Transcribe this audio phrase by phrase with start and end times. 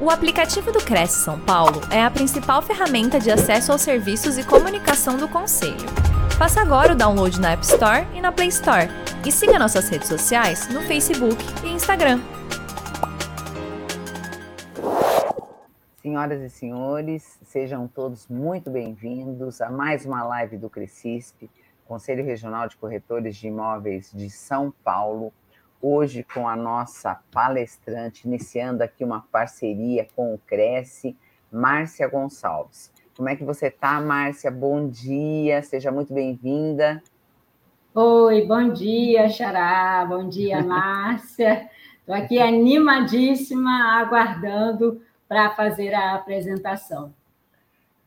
[0.00, 4.46] O aplicativo do Cresce São Paulo é a principal ferramenta de acesso aos serviços e
[4.46, 5.88] comunicação do Conselho.
[6.38, 8.86] Faça agora o download na App Store e na Play Store.
[9.26, 12.20] E siga nossas redes sociais no Facebook e Instagram.
[16.00, 21.50] Senhoras e senhores, sejam todos muito bem-vindos a mais uma live do Crescisp,
[21.88, 25.32] Conselho Regional de Corretores de Imóveis de São Paulo
[25.80, 31.16] hoje com a nossa palestrante, iniciando aqui uma parceria com o Cresce,
[31.50, 32.92] Márcia Gonçalves.
[33.16, 34.50] Como é que você está, Márcia?
[34.50, 37.02] Bom dia, seja muito bem-vinda.
[37.94, 41.68] Oi, bom dia, Xará, bom dia, Márcia.
[42.00, 47.12] Estou aqui animadíssima, aguardando para fazer a apresentação.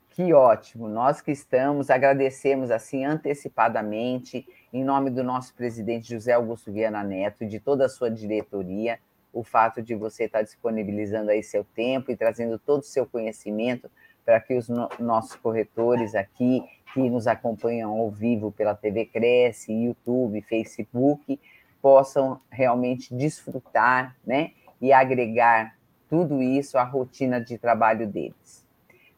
[0.10, 0.88] Que ótimo!
[0.90, 7.44] Nós que estamos, agradecemos assim antecipadamente em nome do nosso presidente José Augusto Viana Neto
[7.44, 9.00] e de toda a sua diretoria,
[9.34, 13.92] o fato de você estar disponibilizando aí seu tempo e trazendo todo o seu conhecimento
[14.24, 19.74] para que os no nossos corretores aqui, que nos acompanham ao vivo pela TV Cresce,
[19.74, 21.40] YouTube, Facebook,
[21.82, 25.76] possam realmente desfrutar né, e agregar
[26.10, 28.66] tudo isso à rotina de trabalho deles.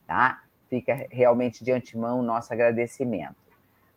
[0.08, 0.42] Tá?
[0.70, 3.36] Fica realmente de antemão o nosso agradecimento.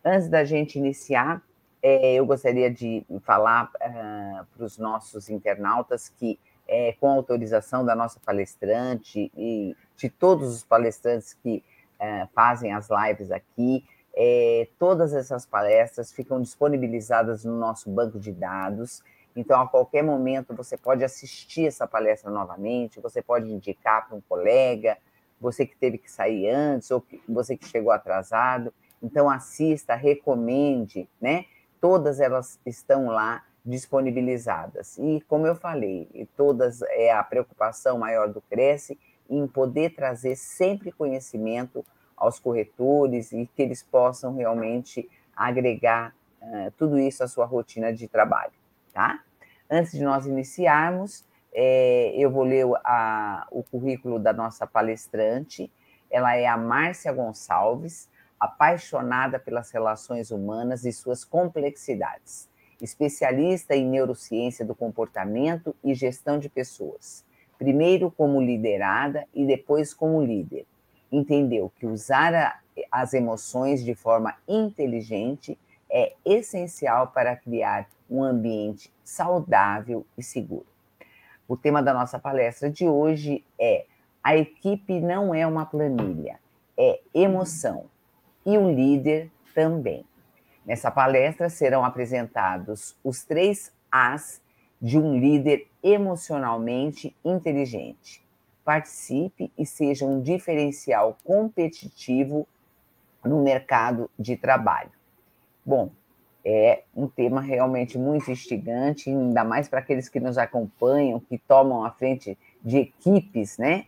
[0.04, 1.42] Antes da gente iniciar,
[1.88, 7.94] é, eu gostaria de falar uh, para os nossos internautas que, é, com autorização da
[7.94, 11.62] nossa palestrante e de todos os palestrantes que
[12.00, 13.84] uh, fazem as lives aqui,
[14.16, 19.00] é, todas essas palestras ficam disponibilizadas no nosso banco de dados.
[19.36, 24.22] Então, a qualquer momento, você pode assistir essa palestra novamente, você pode indicar para um
[24.28, 24.98] colega,
[25.40, 28.74] você que teve que sair antes, ou você que chegou atrasado.
[29.00, 31.44] Então, assista, recomende, né?
[31.80, 34.96] Todas elas estão lá disponibilizadas.
[34.98, 40.92] E, como eu falei, todas é a preocupação maior do Cresce em poder trazer sempre
[40.92, 41.84] conhecimento
[42.16, 48.08] aos corretores e que eles possam realmente agregar uh, tudo isso à sua rotina de
[48.08, 48.52] trabalho,
[48.92, 49.20] tá?
[49.68, 55.72] Antes de nós iniciarmos, é, eu vou ler a, o currículo da nossa palestrante.
[56.10, 58.08] Ela é a Márcia Gonçalves,
[58.38, 62.48] apaixonada pelas relações humanas e suas complexidades,
[62.80, 67.24] especialista em neurociência do comportamento e gestão de pessoas.
[67.58, 70.66] Primeiro como liderada e depois como líder.
[71.10, 72.58] Entendeu que usar a,
[72.92, 75.58] as emoções de forma inteligente
[75.90, 80.66] é essencial para criar um ambiente saudável e seguro.
[81.48, 83.86] O tema da nossa palestra de hoje é
[84.22, 86.38] A equipe não é uma planilha,
[86.76, 87.86] é emoção
[88.46, 90.06] e o líder também.
[90.64, 94.40] Nessa palestra serão apresentados os três As
[94.80, 98.24] de um líder emocionalmente inteligente.
[98.64, 102.46] Participe e seja um diferencial competitivo
[103.24, 104.90] no mercado de trabalho.
[105.64, 105.90] Bom,
[106.44, 111.84] é um tema realmente muito instigante, ainda mais para aqueles que nos acompanham, que tomam
[111.84, 113.86] a frente de equipes, né?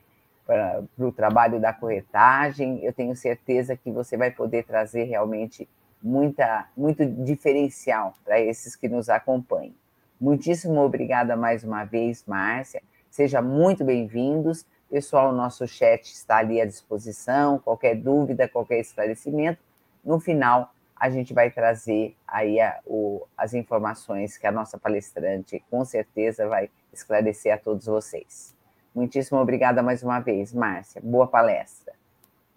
[0.49, 2.83] Para o trabalho da corretagem.
[2.83, 5.69] Eu tenho certeza que você vai poder trazer realmente
[6.03, 9.75] muita, muito diferencial para esses que nos acompanham.
[10.19, 12.83] Muitíssimo obrigada mais uma vez, Márcia.
[13.11, 14.65] Seja muito bem-vindos.
[14.89, 17.59] Pessoal, nosso chat está ali à disposição.
[17.59, 19.61] Qualquer dúvida, qualquer esclarecimento,
[20.03, 25.63] no final a gente vai trazer aí a, o, as informações que a nossa palestrante
[25.71, 28.58] com certeza vai esclarecer a todos vocês.
[28.99, 31.01] Muitíssimo obrigada mais uma vez, Márcia.
[31.01, 31.95] Boa palestra.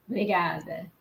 [0.10, 0.92] Obrigada.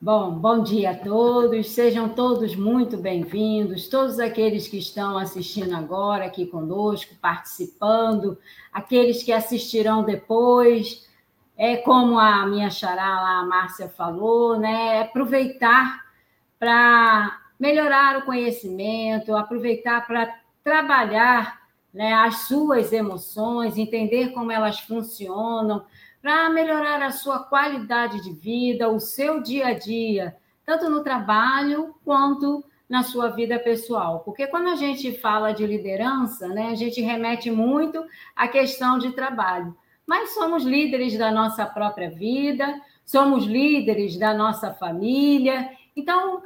[0.00, 6.24] Bom, bom dia a todos, sejam todos muito bem-vindos, todos aqueles que estão assistindo agora
[6.24, 8.38] aqui conosco, participando,
[8.72, 11.06] aqueles que assistirão depois,
[11.54, 14.96] é como a minha xará lá, a Márcia falou, né?
[14.96, 16.06] É aproveitar
[16.58, 21.61] para melhorar o conhecimento, aproveitar para trabalhar
[21.92, 25.84] né, as suas emoções, entender como elas funcionam,
[26.20, 31.94] para melhorar a sua qualidade de vida, o seu dia a dia, tanto no trabalho
[32.04, 34.20] quanto na sua vida pessoal.
[34.20, 38.04] Porque quando a gente fala de liderança, né, a gente remete muito
[38.36, 39.76] à questão de trabalho.
[40.06, 45.70] Mas somos líderes da nossa própria vida, somos líderes da nossa família.
[45.96, 46.42] Então,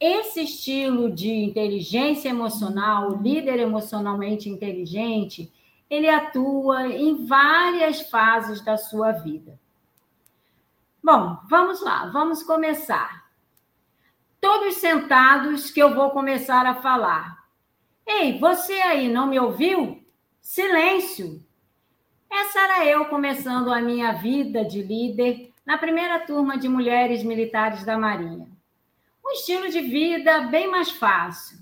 [0.00, 5.52] esse estilo de inteligência emocional, líder emocionalmente inteligente,
[5.90, 9.58] ele atua em várias fases da sua vida.
[11.02, 13.28] Bom, vamos lá, vamos começar.
[14.40, 17.44] Todos sentados que eu vou começar a falar.
[18.06, 20.04] Ei, você aí não me ouviu?
[20.40, 21.42] Silêncio.
[22.30, 27.84] Essa era eu começando a minha vida de líder na primeira turma de mulheres militares
[27.84, 28.57] da Marinha.
[29.28, 31.58] Um estilo de vida bem mais fácil.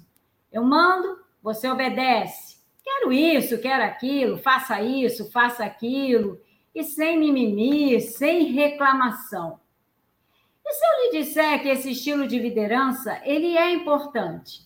[0.52, 2.58] Eu mando, você obedece.
[2.84, 6.40] Quero isso, quero aquilo, faça isso, faça aquilo,
[6.72, 9.58] e sem mimimi, sem reclamação.
[10.64, 14.64] E se eu lhe disser que esse estilo de liderança, ele é importante?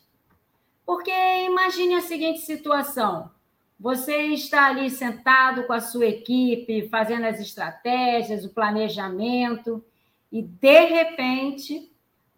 [0.84, 1.10] Porque
[1.46, 3.30] imagine a seguinte situação:
[3.78, 9.82] você está ali sentado com a sua equipe, fazendo as estratégias, o planejamento,
[10.30, 11.89] e de repente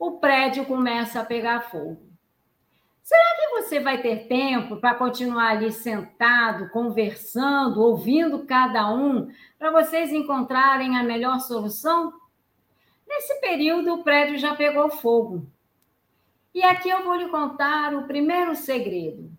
[0.05, 1.97] o prédio começa a pegar fogo.
[3.05, 9.71] Será que você vai ter tempo para continuar ali sentado, conversando, ouvindo cada um, para
[9.71, 12.13] vocês encontrarem a melhor solução?
[13.07, 15.47] Nesse período, o prédio já pegou fogo.
[16.53, 19.31] E aqui eu vou lhe contar o primeiro segredo.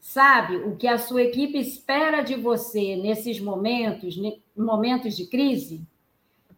[0.00, 4.16] Sabe o que a sua equipe espera de você nesses momentos,
[4.56, 5.86] momentos de crise?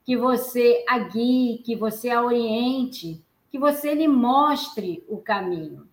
[0.05, 3.21] Que você a guie, que você a oriente,
[3.53, 5.87] que você lhe mostre o caminho.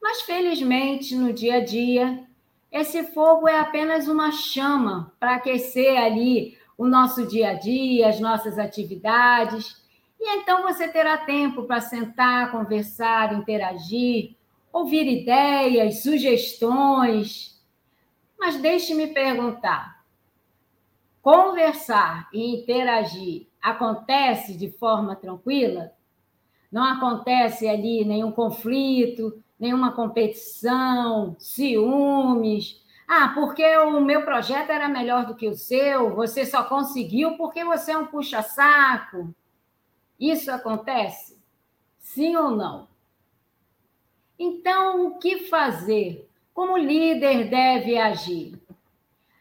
[0.00, 2.26] Mas felizmente, no dia a dia,
[2.72, 8.18] esse fogo é apenas uma chama para aquecer ali o nosso dia a dia, as
[8.18, 9.84] nossas atividades.
[10.18, 14.34] E então você terá tempo para sentar, conversar, interagir,
[14.72, 17.62] ouvir ideias, sugestões.
[18.38, 20.02] Mas deixe-me perguntar:
[21.20, 25.95] conversar e interagir acontece de forma tranquila?
[26.76, 32.84] Não acontece ali nenhum conflito, nenhuma competição, ciúmes.
[33.08, 37.64] Ah, porque o meu projeto era melhor do que o seu, você só conseguiu porque
[37.64, 39.34] você é um puxa-saco.
[40.20, 41.40] Isso acontece?
[41.98, 42.88] Sim ou não?
[44.38, 46.28] Então, o que fazer?
[46.52, 48.60] Como líder deve agir?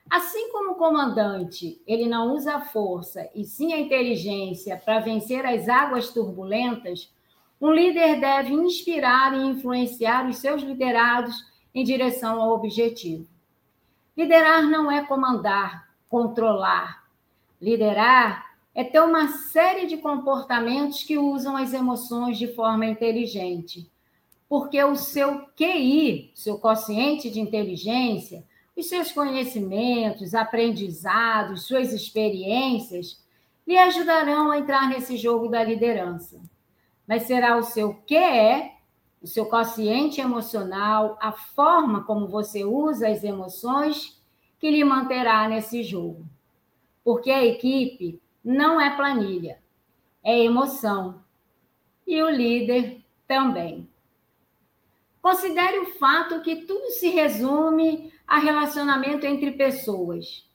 [0.09, 5.45] Assim como o comandante, ele não usa a força e sim a inteligência para vencer
[5.45, 7.13] as águas turbulentas,
[7.65, 11.35] um líder deve inspirar e influenciar os seus liderados
[11.73, 13.27] em direção ao objetivo.
[14.15, 17.05] Liderar não é comandar, controlar.
[17.61, 23.89] Liderar é ter uma série de comportamentos que usam as emoções de forma inteligente
[24.47, 28.43] porque o seu QI, seu quociente de inteligência,
[28.75, 33.23] os seus conhecimentos, aprendizados, suas experiências,
[33.67, 36.39] lhe ajudarão a entrar nesse jogo da liderança.
[37.07, 38.71] Mas será o seu QE,
[39.21, 44.21] o seu quociente emocional, a forma como você usa as emoções
[44.59, 46.25] que lhe manterá nesse jogo.
[47.03, 49.59] Porque a equipe não é planilha,
[50.23, 51.23] é emoção.
[52.05, 53.89] E o líder também.
[55.21, 60.47] Considere o fato que tudo se resume a relacionamento entre pessoas.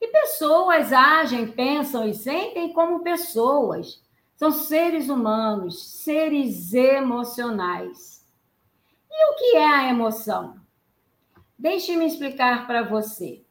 [0.00, 4.02] E pessoas agem, pensam e sentem como pessoas.
[4.36, 8.22] São seres humanos, seres emocionais.
[9.10, 10.60] E o que é a emoção?
[11.58, 13.42] Deixe-me explicar para você.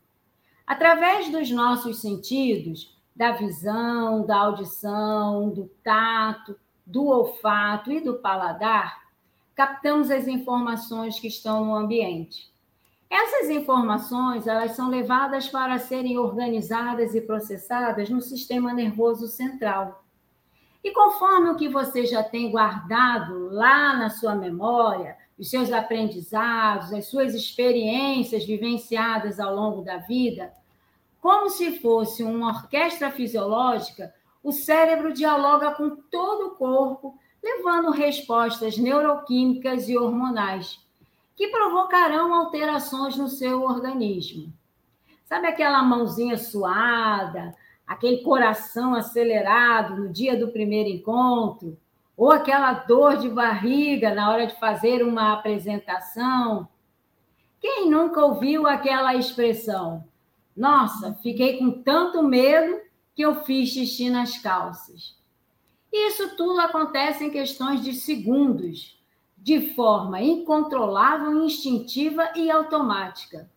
[0.66, 6.56] Através dos nossos sentidos, da visão, da audição, do tato,
[6.86, 9.06] do olfato e do paladar,
[9.56, 12.54] captamos as informações que estão no ambiente.
[13.10, 20.05] Essas informações, elas são levadas para serem organizadas e processadas no sistema nervoso central.
[20.86, 26.94] E conforme o que você já tem guardado lá na sua memória, os seus aprendizados,
[26.94, 30.54] as suas experiências vivenciadas ao longo da vida,
[31.20, 34.14] como se fosse uma orquestra fisiológica,
[34.44, 40.80] o cérebro dialoga com todo o corpo levando respostas neuroquímicas e hormonais
[41.36, 44.54] que provocarão alterações no seu organismo.
[45.24, 51.78] Sabe aquela mãozinha suada, aquele coração acelerado no dia do primeiro encontro,
[52.18, 56.68] ou aquela dor de barriga na hora de fazer uma apresentação?
[57.60, 60.06] Quem nunca ouviu aquela expressão?
[60.56, 62.80] Nossa, fiquei com tanto medo
[63.16, 65.18] que eu fiz xixi nas calças.
[65.92, 69.02] Isso tudo acontece em questões de segundos,
[69.38, 73.50] de forma incontrolável, instintiva e automática.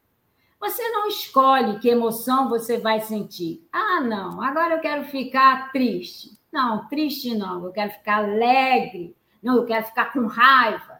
[0.61, 3.67] Você não escolhe que emoção você vai sentir.
[3.73, 6.37] Ah, não, agora eu quero ficar triste.
[6.53, 9.15] Não, triste não, eu quero ficar alegre.
[9.43, 10.99] Não, eu quero ficar com raiva.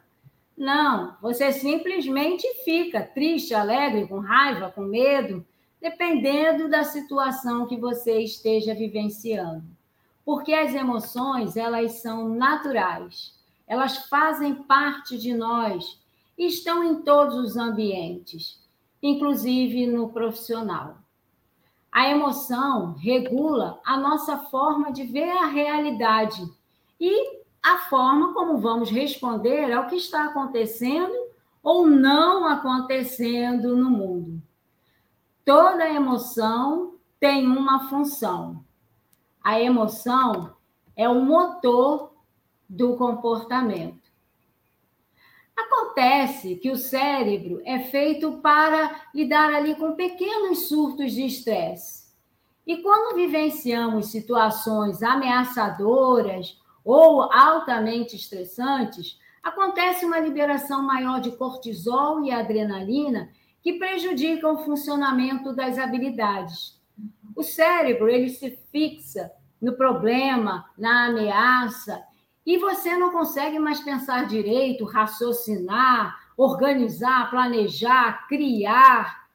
[0.57, 5.45] Não, você simplesmente fica triste, alegre, com raiva, com medo,
[5.81, 9.79] dependendo da situação que você esteja vivenciando
[10.29, 13.33] porque as emoções, elas são naturais.
[13.67, 15.99] Elas fazem parte de nós
[16.37, 18.58] e estão em todos os ambientes,
[19.01, 20.97] inclusive no profissional.
[21.91, 26.41] A emoção regula a nossa forma de ver a realidade
[26.99, 31.13] e a forma como vamos responder ao que está acontecendo
[31.63, 34.41] ou não acontecendo no mundo.
[35.43, 38.63] Toda emoção tem uma função.
[39.43, 40.55] A emoção
[40.95, 42.13] é o motor
[42.67, 43.98] do comportamento.
[45.59, 52.09] Acontece que o cérebro é feito para lidar ali com pequenos surtos de estresse.
[52.65, 62.31] E quando vivenciamos situações ameaçadoras ou altamente estressantes, acontece uma liberação maior de cortisol e
[62.31, 63.29] adrenalina
[63.61, 66.79] que prejudicam o funcionamento das habilidades.
[67.35, 69.29] O cérebro ele se fixa
[69.61, 72.01] no problema, na ameaça,
[72.49, 79.29] e você não consegue mais pensar direito, raciocinar, organizar, planejar, criar.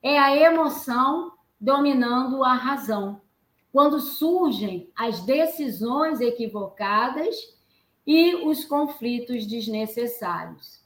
[0.00, 3.22] É a emoção dominando a razão.
[3.72, 7.34] Quando surgem as decisões equivocadas
[8.06, 10.80] e os conflitos desnecessários.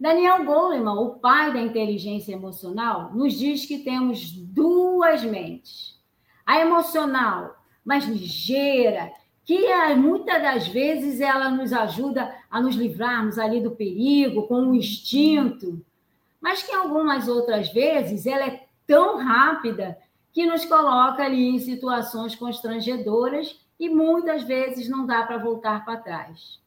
[0.00, 6.00] Daniel Goleman, o pai da inteligência emocional, nos diz que temos duas mentes.
[6.46, 9.12] A emocional, mais ligeira,
[9.50, 14.62] que eh, muitas das vezes ela nos ajuda a nos livrarmos ali do perigo, com
[14.68, 15.84] o instinto,
[16.40, 19.98] mas que algumas outras vezes ela é tão rápida
[20.32, 26.00] que nos coloca ali em situações constrangedoras e muitas vezes não dá para voltar para
[26.00, 26.60] trás.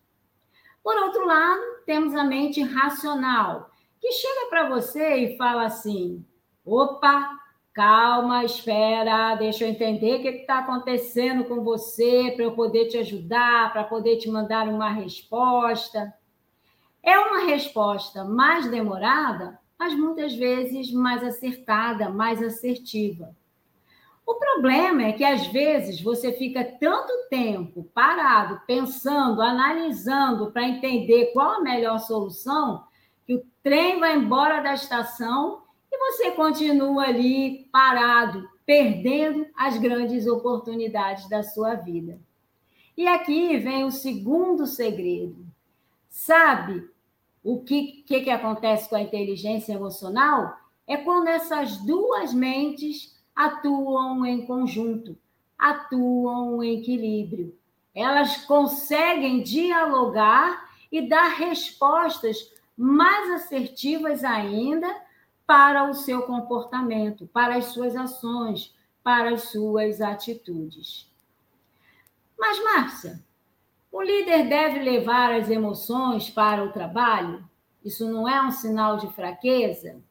[0.84, 3.72] Por outro lado, temos a mente racional,
[4.02, 6.22] que chega para você e fala assim:
[6.66, 7.30] opa,
[7.74, 13.00] Calma, espera, deixa eu entender o que está acontecendo com você para eu poder te
[13.00, 16.14] ajudar, para poder te mandar uma resposta.
[17.02, 23.36] É uma resposta mais demorada, mas muitas vezes mais acertada, mais assertiva.
[24.24, 31.32] O problema é que às vezes você fica tanto tempo parado, pensando, analisando para entender
[31.34, 32.84] qual a melhor solução,
[33.26, 35.63] que o trem vai embora da estação
[35.94, 42.20] e você continua ali parado, perdendo as grandes oportunidades da sua vida.
[42.98, 45.46] E aqui vem o segundo segredo.
[46.10, 46.90] Sabe
[47.44, 50.58] o que, que, que acontece com a inteligência emocional?
[50.88, 55.16] É quando essas duas mentes atuam em conjunto,
[55.58, 57.56] atuam em equilíbrio.
[57.94, 65.04] Elas conseguem dialogar e dar respostas mais assertivas ainda
[65.46, 68.74] para o seu comportamento, para as suas ações,
[69.04, 71.12] para as suas atitudes.
[72.38, 73.24] Mas, Márcia,
[73.92, 77.44] o líder deve levar as emoções para o trabalho?
[77.84, 80.02] Isso não é um sinal de fraqueza?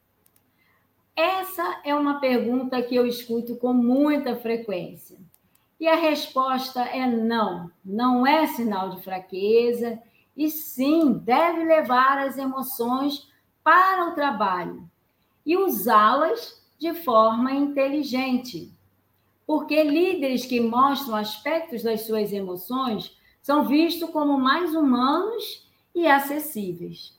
[1.15, 5.19] Essa é uma pergunta que eu escuto com muita frequência.
[5.79, 10.01] E a resposta é não, não é sinal de fraqueza,
[10.35, 13.29] e sim deve levar as emoções
[13.63, 14.89] para o trabalho
[15.45, 18.71] e usá-las de forma inteligente.
[19.45, 27.13] Porque líderes que mostram aspectos das suas emoções são vistos como mais humanos e acessíveis.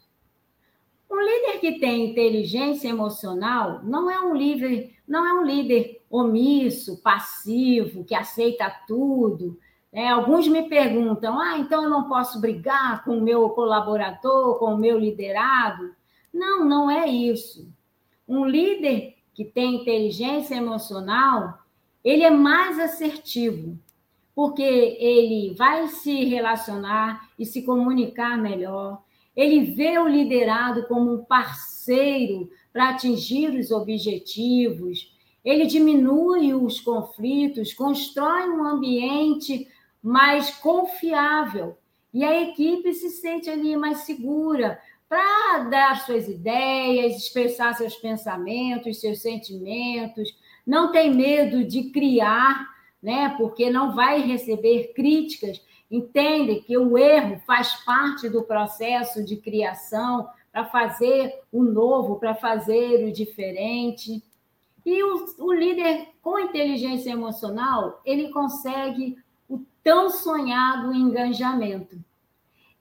[1.11, 7.00] Um líder que tem inteligência emocional não é um líder, não é um líder omisso,
[7.02, 9.59] passivo, que aceita tudo.
[9.93, 14.75] É, alguns me perguntam: ah, então eu não posso brigar com o meu colaborador, com
[14.75, 15.95] o meu liderado?
[16.33, 17.73] Não, não é isso.
[18.26, 21.59] Um líder que tem inteligência emocional,
[22.02, 23.78] ele é mais assertivo,
[24.35, 29.02] porque ele vai se relacionar e se comunicar melhor.
[29.37, 35.12] Ele vê o liderado como um parceiro para atingir os objetivos.
[35.45, 39.69] Ele diminui os conflitos, constrói um ambiente
[40.02, 41.76] mais confiável.
[42.12, 49.00] E a equipe se sente ali mais segura, para dar suas ideias, expressar seus pensamentos,
[49.00, 52.66] seus sentimentos, não tem medo de criar,
[53.02, 53.34] né?
[53.37, 60.28] Porque não vai receber críticas, entende que o erro faz parte do processo de criação
[60.50, 64.23] para fazer o novo, para fazer o diferente.
[64.87, 69.16] E o, o líder com inteligência emocional, ele consegue
[69.49, 71.99] o tão sonhado engajamento.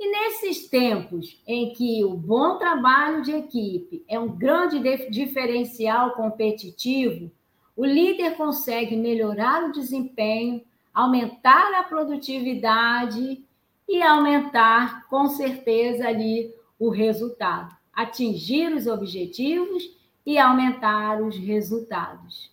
[0.04, 4.78] E nesses tempos em que o bom trabalho de equipe é um grande
[5.10, 7.32] diferencial competitivo,
[7.74, 10.62] o líder consegue melhorar o desempenho,
[10.94, 13.42] aumentar a produtividade
[13.88, 19.90] e aumentar, com certeza, ali o resultado, atingir os objetivos
[20.26, 22.52] e aumentar os resultados.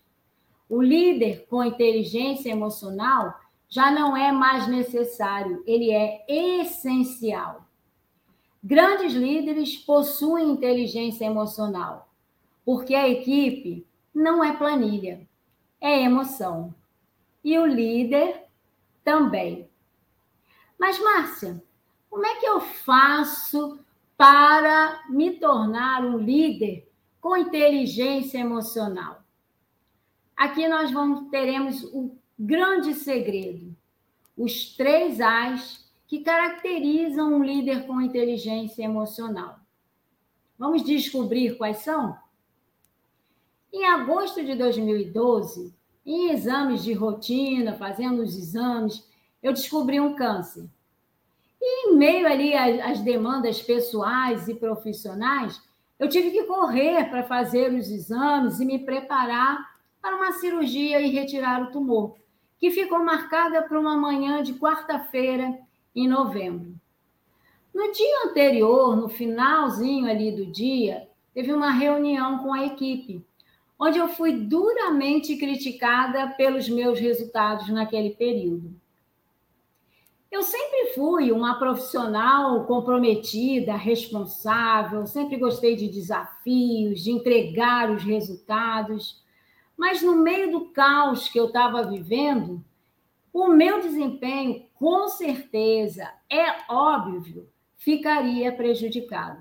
[0.69, 3.40] O líder com inteligência emocional
[3.71, 7.65] já não é mais necessário, ele é essencial.
[8.63, 12.13] Grandes líderes possuem inteligência emocional,
[12.65, 15.27] porque a equipe não é planilha,
[15.81, 16.75] é emoção.
[17.43, 18.45] E o líder
[19.05, 19.71] também.
[20.79, 21.63] Mas, Márcia,
[22.11, 23.79] como é que eu faço
[24.17, 29.23] para me tornar um líder com inteligência emocional?
[30.37, 33.77] Aqui nós vamos teremos o grande segredo,
[34.35, 39.61] os três As que caracterizam um líder com inteligência emocional.
[40.59, 42.17] Vamos descobrir quais são?
[43.71, 49.07] Em agosto de 2012, em exames de rotina, fazendo os exames,
[49.43, 50.67] eu descobri um câncer.
[51.61, 55.61] E em meio ali às demandas pessoais e profissionais,
[55.99, 61.11] eu tive que correr para fazer os exames e me preparar para uma cirurgia e
[61.11, 62.17] retirar o tumor,
[62.61, 65.59] que ficou marcada para uma manhã de quarta-feira
[65.97, 66.75] em novembro.
[67.75, 73.25] No dia anterior, no finalzinho ali do dia, teve uma reunião com a equipe,
[73.79, 78.79] onde eu fui duramente criticada pelos meus resultados naquele período.
[80.31, 89.25] Eu sempre fui uma profissional comprometida, responsável, sempre gostei de desafios, de entregar os resultados,
[89.81, 92.63] mas no meio do caos que eu estava vivendo,
[93.33, 99.41] o meu desempenho, com certeza, é óbvio, ficaria prejudicado.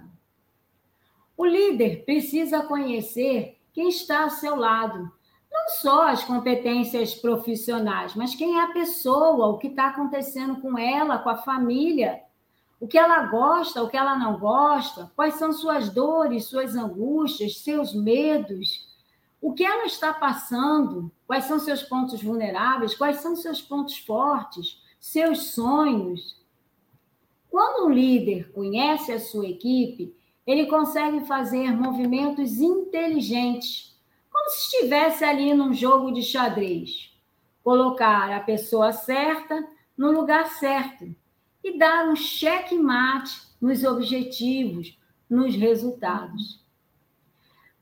[1.35, 5.11] O líder precisa conhecer quem está ao seu lado,
[5.51, 10.77] não só as competências profissionais, mas quem é a pessoa, o que está acontecendo com
[10.77, 12.21] ela, com a família,
[12.79, 17.57] o que ela gosta, o que ela não gosta, quais são suas dores, suas angústias,
[17.57, 18.88] seus medos,
[19.41, 24.81] o que ela está passando, quais são seus pontos vulneráveis, quais são seus pontos fortes,
[24.99, 26.37] seus sonhos.
[27.49, 30.13] Quando um líder conhece a sua equipe,
[30.45, 33.97] ele consegue fazer movimentos inteligentes,
[34.31, 37.11] como se estivesse ali num jogo de xadrez.
[37.63, 41.13] Colocar a pessoa certa no lugar certo
[41.63, 44.97] e dar um cheque-mate nos objetivos,
[45.29, 46.63] nos resultados.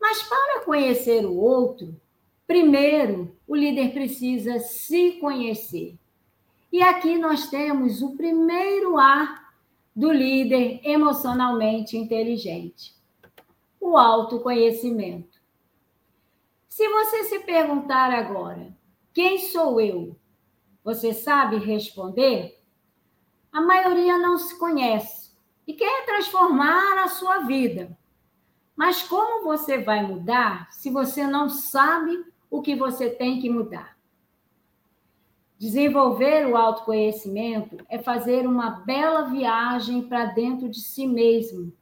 [0.09, 1.99] Mas para conhecer o outro,
[2.47, 5.97] primeiro o líder precisa se conhecer.
[6.71, 9.51] E aqui nós temos o primeiro A
[9.93, 12.95] do líder emocionalmente inteligente:
[13.81, 15.41] o autoconhecimento.
[16.69, 18.73] Se você se perguntar agora,
[19.13, 20.15] quem sou eu?
[20.85, 22.57] Você sabe responder?
[23.51, 25.35] A maioria não se conhece
[25.67, 27.96] e quer transformar a sua vida.
[28.77, 33.97] Mas como você vai mudar se você não sabe o que você tem que mudar?
[35.57, 41.73] Desenvolver o autoconhecimento é fazer uma bela viagem para dentro de si mesmo,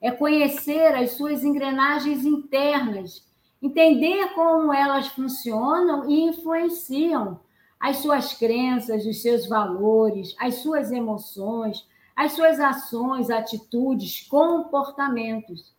[0.00, 3.26] é conhecer as suas engrenagens internas,
[3.60, 7.40] entender como elas funcionam e influenciam
[7.80, 15.73] as suas crenças, os seus valores, as suas emoções, as suas ações, atitudes, comportamentos.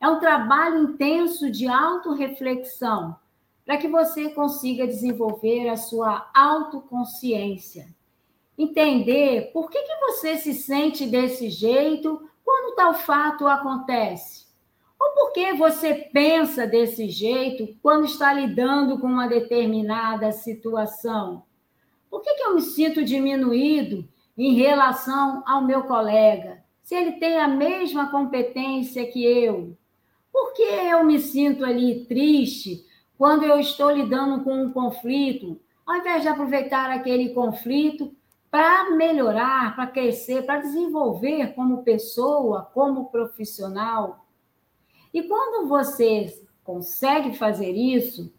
[0.00, 3.16] É um trabalho intenso de autorreflexão
[3.66, 7.86] para que você consiga desenvolver a sua autoconsciência.
[8.56, 14.46] Entender por que, que você se sente desse jeito quando tal fato acontece.
[14.98, 21.44] Ou por que você pensa desse jeito quando está lidando com uma determinada situação.
[22.10, 27.38] Por que, que eu me sinto diminuído em relação ao meu colega, se ele tem
[27.38, 29.76] a mesma competência que eu?
[30.32, 32.86] Por que eu me sinto ali triste
[33.18, 38.14] quando eu estou lidando com um conflito, ao invés de aproveitar aquele conflito
[38.50, 44.24] para melhorar, para crescer, para desenvolver como pessoa, como profissional?
[45.12, 48.32] E quando você consegue fazer isso,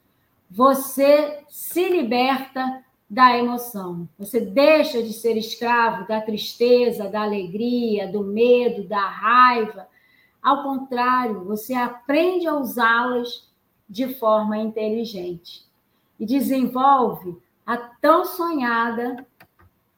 [0.50, 4.08] você se liberta da emoção.
[4.18, 9.88] Você deixa de ser escravo da tristeza, da alegria, do medo, da raiva,
[10.42, 13.50] ao contrário, você aprende a usá-las
[13.88, 15.66] de forma inteligente
[16.20, 19.26] e desenvolve a tão sonhada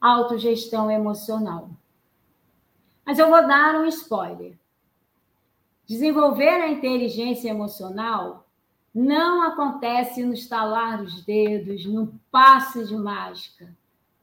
[0.00, 1.70] autogestão emocional.
[3.06, 4.58] Mas eu vou dar um spoiler.
[5.86, 8.46] Desenvolver a inteligência emocional
[8.94, 13.74] não acontece no estalar dos dedos, no passe de mágica.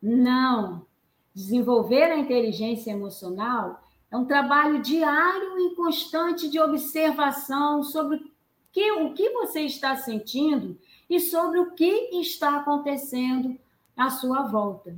[0.02, 0.86] Não.
[1.34, 3.81] Desenvolver a inteligência emocional
[4.12, 8.22] é um trabalho diário e constante de observação sobre
[8.72, 10.78] que, o que você está sentindo
[11.10, 13.58] e sobre o que está acontecendo
[13.96, 14.94] à sua volta.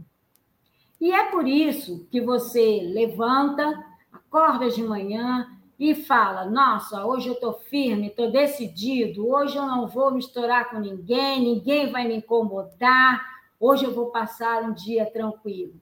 [1.00, 5.48] E é por isso que você levanta, acorda de manhã
[5.80, 10.80] e fala: Nossa, hoje eu estou firme, estou decidido, hoje eu não vou misturar com
[10.80, 13.24] ninguém, ninguém vai me incomodar,
[13.60, 15.74] hoje eu vou passar um dia tranquilo.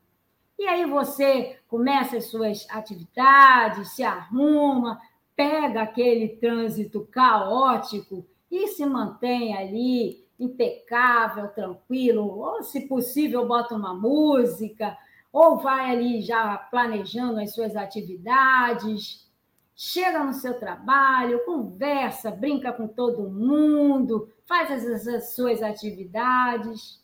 [0.62, 5.02] E aí você começa as suas atividades, se arruma,
[5.36, 13.96] pega aquele trânsito caótico e se mantém ali impecável, tranquilo, ou se possível bota uma
[13.96, 14.96] música,
[15.34, 19.28] ou vai ali já planejando as suas atividades,
[19.76, 27.04] chega no seu trabalho, conversa, brinca com todo mundo, faz as, as suas atividades,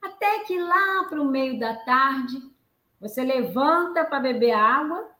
[0.00, 2.48] até que lá para o meio da tarde
[3.00, 5.10] você levanta para beber água,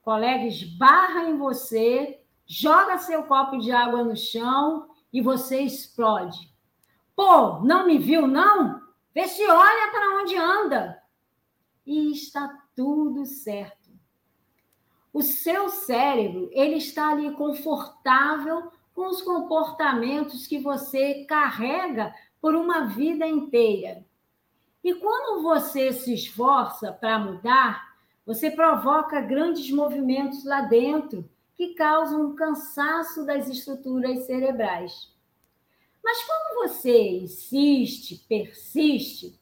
[0.02, 6.52] colega esbarra em você, joga seu copo de água no chão e você explode.
[7.14, 8.82] Pô, não me viu, não?
[9.14, 11.02] Vê se olha para onde anda.
[11.86, 13.88] E está tudo certo.
[15.12, 22.86] O seu cérebro, ele está ali confortável com os comportamentos que você carrega por uma
[22.86, 24.04] vida inteira.
[24.82, 32.26] E quando você se esforça para mudar, você provoca grandes movimentos lá dentro que causam
[32.26, 35.12] um cansaço das estruturas cerebrais.
[36.04, 39.38] Mas quando você insiste, persiste,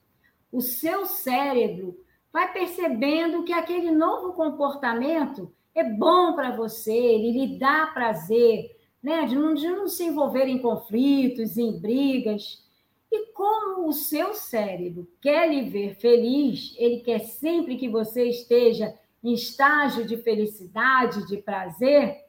[0.50, 2.00] o seu cérebro
[2.32, 9.26] vai percebendo que aquele novo comportamento é bom para você, ele lhe dá prazer, né?
[9.26, 12.65] de, não, de não se envolver em conflitos, em brigas.
[13.10, 18.94] E como o seu cérebro quer lhe ver feliz, ele quer sempre que você esteja
[19.22, 22.24] em estágio de felicidade, de prazer,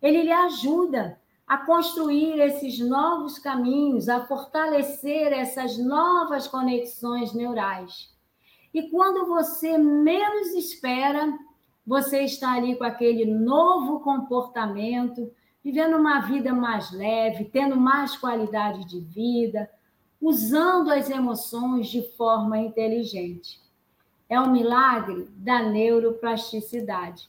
[0.00, 8.14] ele lhe ajuda a construir esses novos caminhos, a fortalecer essas novas conexões neurais.
[8.72, 11.36] E quando você menos espera,
[11.84, 15.28] você está ali com aquele novo comportamento,
[15.62, 19.68] vivendo uma vida mais leve, tendo mais qualidade de vida,
[20.20, 23.60] usando as emoções de forma inteligente.
[24.28, 27.28] É um milagre da neuroplasticidade.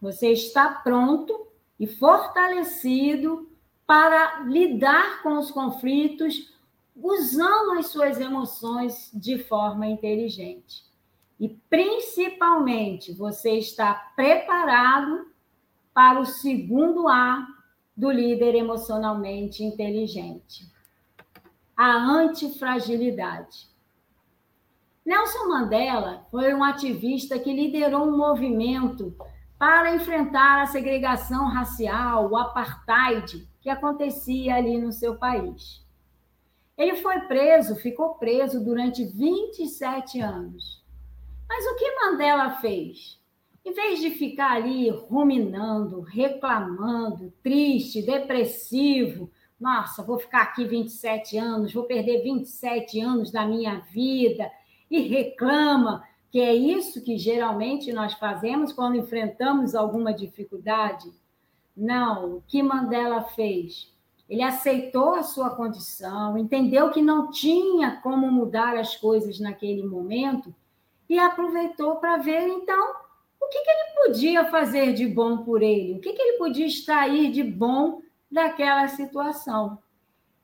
[0.00, 1.46] Você está pronto
[1.80, 3.48] e fortalecido
[3.86, 6.52] para lidar com os conflitos
[6.94, 10.84] usando as suas emoções de forma inteligente.
[11.40, 15.28] E principalmente você está preparado
[15.94, 17.46] para o segundo A
[17.96, 20.77] do líder emocionalmente inteligente
[21.78, 23.68] a antifragilidade.
[25.06, 29.16] Nelson Mandela foi um ativista que liderou um movimento
[29.56, 35.86] para enfrentar a segregação racial, o apartheid que acontecia ali no seu país.
[36.76, 40.84] Ele foi preso, ficou preso durante 27 anos.
[41.48, 43.20] Mas o que Mandela fez?
[43.64, 51.72] Em vez de ficar ali ruminando, reclamando, triste, depressivo, nossa, vou ficar aqui 27 anos,
[51.72, 54.50] vou perder 27 anos da minha vida,
[54.90, 61.10] e reclama, que é isso que geralmente nós fazemos quando enfrentamos alguma dificuldade.
[61.76, 63.92] Não, o que Mandela fez?
[64.28, 70.54] Ele aceitou a sua condição, entendeu que não tinha como mudar as coisas naquele momento
[71.08, 72.94] e aproveitou para ver, então,
[73.40, 76.66] o que, que, ele podia fazer de bom por ele, o que, que ele podia
[76.66, 79.78] extrair de bom daquela situação.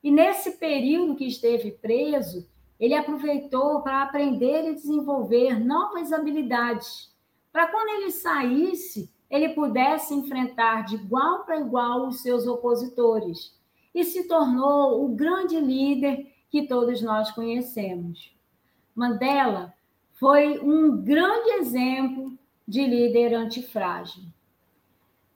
[0.03, 7.15] E nesse período que esteve preso, ele aproveitou para aprender e desenvolver novas habilidades,
[7.53, 13.59] para quando ele saísse, ele pudesse enfrentar de igual para igual os seus opositores
[13.95, 18.37] e se tornou o grande líder que todos nós conhecemos.
[18.95, 19.73] Mandela
[20.13, 24.25] foi um grande exemplo de líder antifrágil.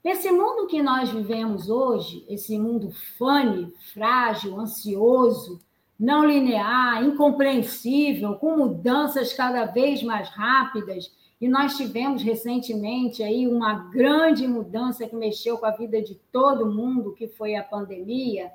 [0.05, 5.61] Nesse mundo que nós vivemos hoje, esse mundo fane, frágil, ansioso,
[5.99, 13.91] não linear, incompreensível, com mudanças cada vez mais rápidas, e nós tivemos recentemente aí uma
[13.91, 18.51] grande mudança que mexeu com a vida de todo mundo, que foi a pandemia.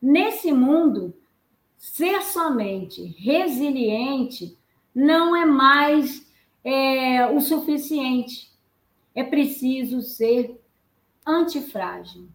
[0.00, 1.14] Nesse mundo,
[1.76, 4.56] ser somente resiliente
[4.94, 6.24] não é mais
[6.64, 8.51] é, o suficiente.
[9.14, 10.60] É preciso ser
[11.26, 12.28] antifrágil.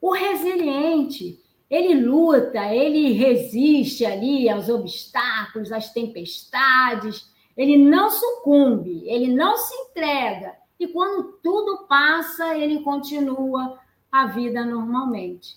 [0.00, 9.34] O resiliente, ele luta, ele resiste ali aos obstáculos, às tempestades, ele não sucumbe, ele
[9.34, 10.56] não se entrega.
[10.78, 13.78] E quando tudo passa, ele continua
[14.10, 15.56] a vida normalmente.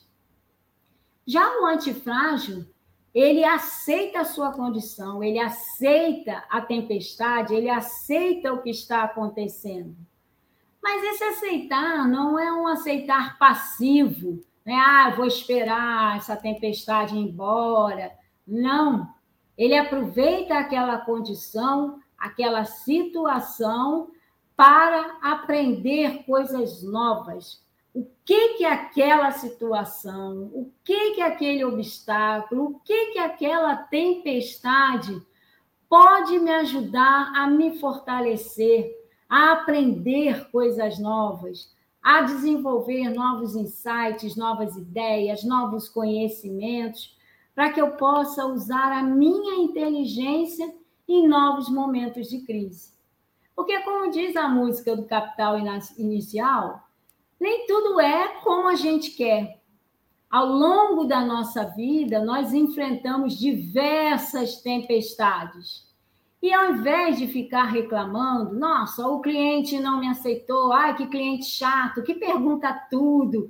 [1.26, 2.66] Já o antifrágil,
[3.14, 9.96] ele aceita a sua condição, ele aceita a tempestade, ele aceita o que está acontecendo.
[10.90, 14.74] Mas esse aceitar não é um aceitar passivo, né?
[14.74, 18.14] Ah, vou esperar essa tempestade ir embora.
[18.48, 19.14] Não.
[19.58, 24.12] Ele aproveita aquela condição, aquela situação
[24.56, 27.62] para aprender coisas novas.
[27.94, 35.22] O que que aquela situação, o que que aquele obstáculo, o que que aquela tempestade
[35.90, 38.97] pode me ajudar a me fortalecer,
[39.30, 47.18] a aprender coisas novas, a desenvolver novos insights, novas ideias, novos conhecimentos,
[47.54, 50.74] para que eu possa usar a minha inteligência
[51.08, 52.94] em novos momentos de crise.
[53.56, 55.58] Porque, como diz a música do Capital
[55.98, 56.88] Inicial,
[57.40, 59.60] nem tudo é como a gente quer.
[60.30, 65.87] Ao longo da nossa vida, nós enfrentamos diversas tempestades.
[66.42, 71.46] E ao invés de ficar reclamando, nossa, o cliente não me aceitou, ai, que cliente
[71.46, 73.50] chato, que pergunta tudo.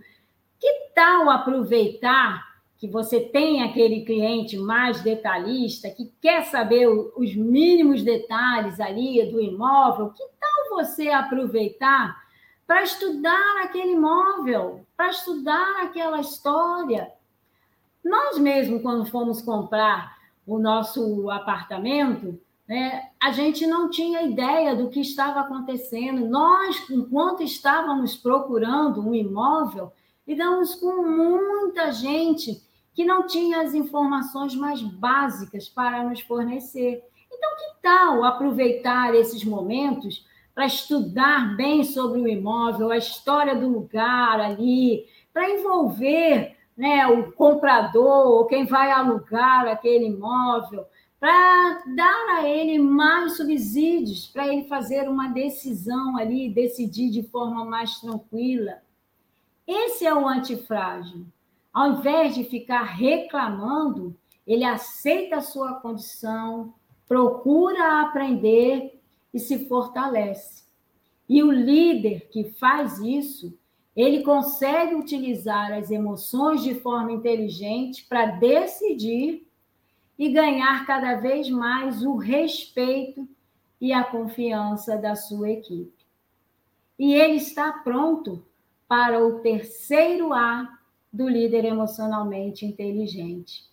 [0.59, 2.47] Que tal aproveitar
[2.77, 9.41] que você tem aquele cliente mais detalhista, que quer saber os mínimos detalhes ali do
[9.41, 12.15] imóvel, que tal você aproveitar
[12.65, 17.11] para estudar aquele imóvel, para estudar aquela história?
[18.03, 24.89] Nós mesmo, quando fomos comprar o nosso apartamento, né, a gente não tinha ideia do
[24.89, 26.27] que estava acontecendo.
[26.27, 29.93] Nós, enquanto estávamos procurando um imóvel,
[30.27, 32.61] lidamos com muita gente
[32.93, 37.03] que não tinha as informações mais básicas para nos fornecer.
[37.31, 43.69] Então, que tal aproveitar esses momentos para estudar bem sobre o imóvel, a história do
[43.69, 50.85] lugar ali, para envolver né, o comprador ou quem vai alugar aquele imóvel,
[51.19, 57.65] para dar a ele mais subsídios, para ele fazer uma decisão ali, decidir de forma
[57.65, 58.81] mais tranquila.
[59.67, 61.25] Esse é o antifrágil.
[61.73, 66.73] Ao invés de ficar reclamando, ele aceita a sua condição,
[67.07, 68.99] procura aprender
[69.33, 70.63] e se fortalece.
[71.27, 73.57] E o líder que faz isso,
[73.95, 79.46] ele consegue utilizar as emoções de forma inteligente para decidir
[80.17, 83.27] e ganhar cada vez mais o respeito
[83.79, 85.93] e a confiança da sua equipe.
[86.97, 88.43] E ele está pronto
[88.87, 90.67] para o terceiro A
[91.13, 93.65] do líder emocionalmente inteligente.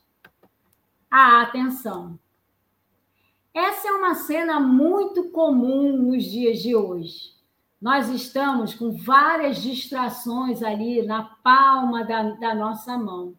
[1.10, 2.18] A atenção.
[3.54, 7.32] Essa é uma cena muito comum nos dias de hoje.
[7.80, 13.34] Nós estamos com várias distrações ali na palma da, da nossa mão.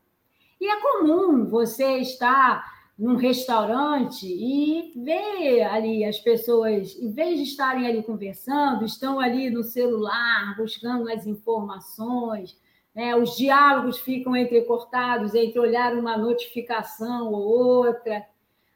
[0.60, 7.44] E é comum você estar num restaurante e ver ali as pessoas, em vez de
[7.44, 12.58] estarem ali conversando, estão ali no celular, buscando as informações,
[12.96, 13.14] né?
[13.14, 18.26] Os diálogos ficam entrecortados entre olhar uma notificação ou outra.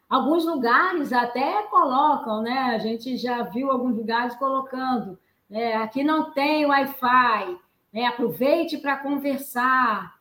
[0.10, 2.76] Alguns lugares até colocam, né?
[2.76, 5.18] A gente já viu alguns lugares colocando,
[5.50, 5.76] né?
[5.76, 7.58] aqui não tem Wi-Fi,
[7.94, 8.06] né?
[8.06, 10.20] aproveite para conversar.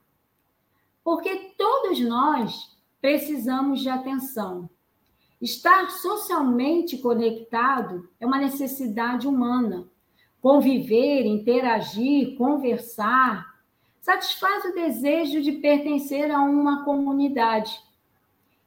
[1.02, 4.68] Porque todos nós precisamos de atenção.
[5.40, 9.86] Estar socialmente conectado é uma necessidade humana.
[10.40, 13.46] Conviver, interagir, conversar,
[14.00, 17.80] satisfaz o desejo de pertencer a uma comunidade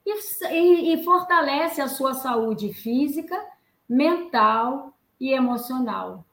[0.06, 0.14] e,
[0.48, 3.38] e, e fortalece a sua saúde física,
[3.88, 6.26] mental e emocional.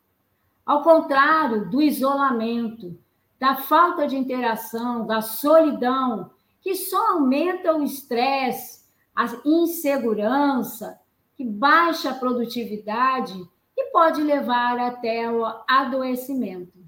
[0.65, 2.99] Ao contrário do isolamento,
[3.39, 6.31] da falta de interação, da solidão,
[6.69, 8.85] que só aumenta o estresse,
[9.17, 11.01] a insegurança,
[11.35, 13.43] que baixa a produtividade
[13.75, 16.79] e pode levar até o adoecimento.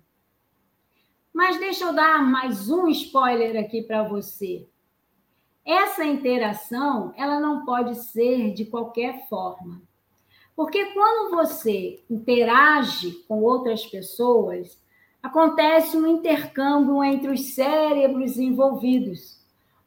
[1.32, 4.68] Mas deixa eu dar mais um spoiler aqui para você.
[5.64, 9.80] Essa interação, ela não pode ser de qualquer forma.
[10.54, 14.78] Porque quando você interage com outras pessoas,
[15.22, 19.39] acontece um intercâmbio entre os cérebros envolvidos,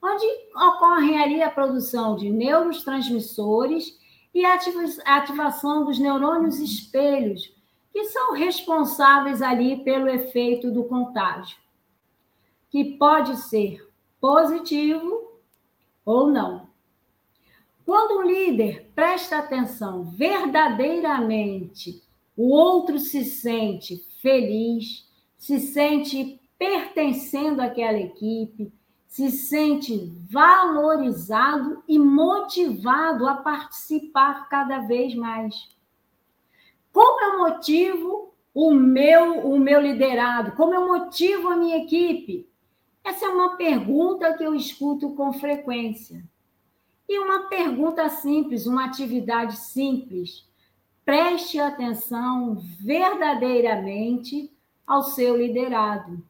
[0.04, 3.98] onde ocorre ali a produção de neurotransmissores
[4.34, 4.60] e a
[5.06, 7.56] ativação dos neurônios espelhos,
[7.94, 11.58] que são responsáveis ali pelo efeito do contágio,
[12.70, 13.88] que pode ser
[14.20, 15.40] positivo
[16.06, 16.68] ou não.
[17.86, 22.04] Quando o líder presta atenção verdadeiramente,
[22.36, 28.74] o outro se sente feliz, se sente pertencendo àquela equipe,
[29.14, 35.54] se sente valorizado e motivado a participar cada vez mais.
[36.92, 40.54] Como eu motivo o meu o meu liderado?
[40.54, 42.50] Como eu motivo a minha equipe?
[43.04, 46.28] Essa é uma pergunta que eu escuto com frequência.
[47.08, 50.50] E uma pergunta simples, uma atividade simples.
[51.06, 54.52] Preste atenção verdadeiramente
[54.88, 56.26] ao seu liderado.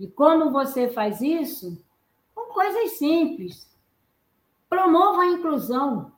[0.00, 1.84] E como você faz isso?
[2.54, 3.68] Coisas simples.
[4.68, 6.12] Promova a inclusão.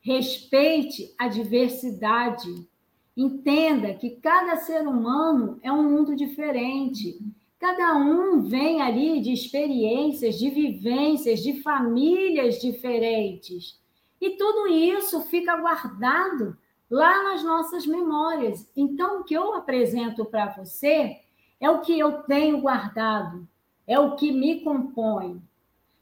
[0.00, 2.68] Respeite a diversidade.
[3.16, 7.20] Entenda que cada ser humano é um mundo diferente.
[7.60, 13.78] Cada um vem ali de experiências, de vivências, de famílias diferentes.
[14.20, 16.56] E tudo isso fica guardado
[16.90, 18.70] lá nas nossas memórias.
[18.76, 21.20] Então, o que eu apresento para você
[21.60, 23.48] é o que eu tenho guardado,
[23.86, 25.42] é o que me compõe.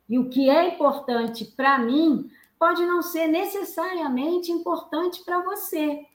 [0.09, 6.07] E o que é importante para mim pode não ser necessariamente importante para você,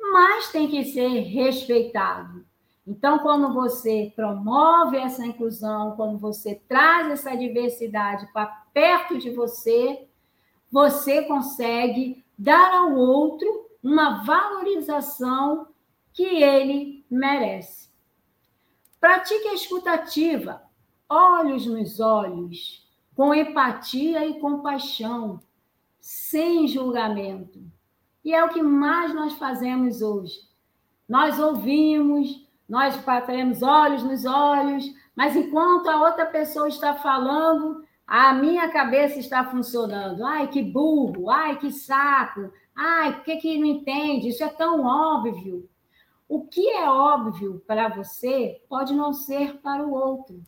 [0.00, 2.44] mas tem que ser respeitado.
[2.86, 10.06] Então, quando você promove essa inclusão, quando você traz essa diversidade para perto de você,
[10.70, 15.68] você consegue dar ao outro uma valorização
[16.12, 17.88] que ele merece.
[19.00, 20.62] Pratique a escutativa,
[21.08, 25.40] olhos nos olhos, com empatia e compaixão,
[26.00, 27.60] sem julgamento.
[28.24, 30.40] E é o que mais nós fazemos hoje.
[31.08, 38.34] Nós ouvimos, nós batemos olhos nos olhos, mas enquanto a outra pessoa está falando, a
[38.34, 40.24] minha cabeça está funcionando.
[40.24, 41.30] Ai, que burro!
[41.30, 42.52] Ai, que saco!
[42.74, 44.28] Ai, por que, que não entende?
[44.28, 45.68] Isso é tão óbvio.
[46.28, 50.42] O que é óbvio para você pode não ser para o outro.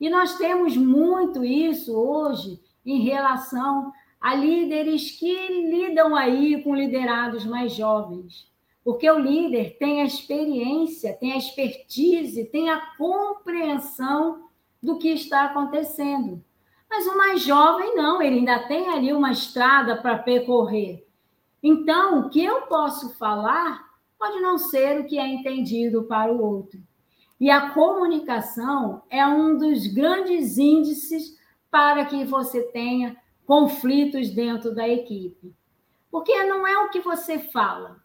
[0.00, 5.34] E nós temos muito isso hoje em relação a líderes que
[5.70, 8.50] lidam aí com liderados mais jovens.
[8.84, 14.48] Porque o líder tem a experiência, tem a expertise, tem a compreensão
[14.82, 16.42] do que está acontecendo.
[16.88, 21.06] Mas o mais jovem não, ele ainda tem ali uma estrada para percorrer.
[21.62, 23.84] Então, o que eu posso falar
[24.18, 26.80] pode não ser o que é entendido para o outro.
[27.40, 31.38] E a comunicação é um dos grandes índices
[31.70, 35.54] para que você tenha conflitos dentro da equipe.
[36.10, 37.96] Porque não é o que você fala,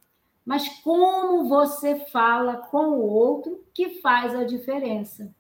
[0.46, 5.34] mas como você fala com o outro que faz a diferença.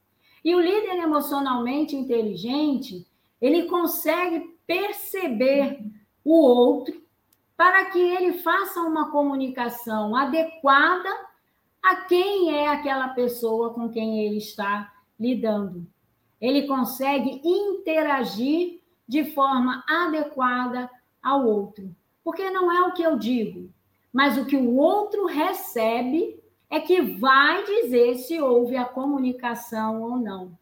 [0.43, 3.07] E o líder emocionalmente inteligente,
[3.39, 5.79] ele consegue perceber
[6.23, 7.01] o outro
[7.55, 11.09] para que ele faça uma comunicação adequada
[11.83, 15.85] a quem é aquela pessoa com quem ele está lidando.
[16.39, 20.89] Ele consegue interagir de forma adequada
[21.21, 21.93] ao outro.
[22.23, 23.69] Porque não é o que eu digo,
[24.13, 30.17] mas o que o outro recebe é que vai dizer se houve a comunicação ou
[30.17, 30.57] não.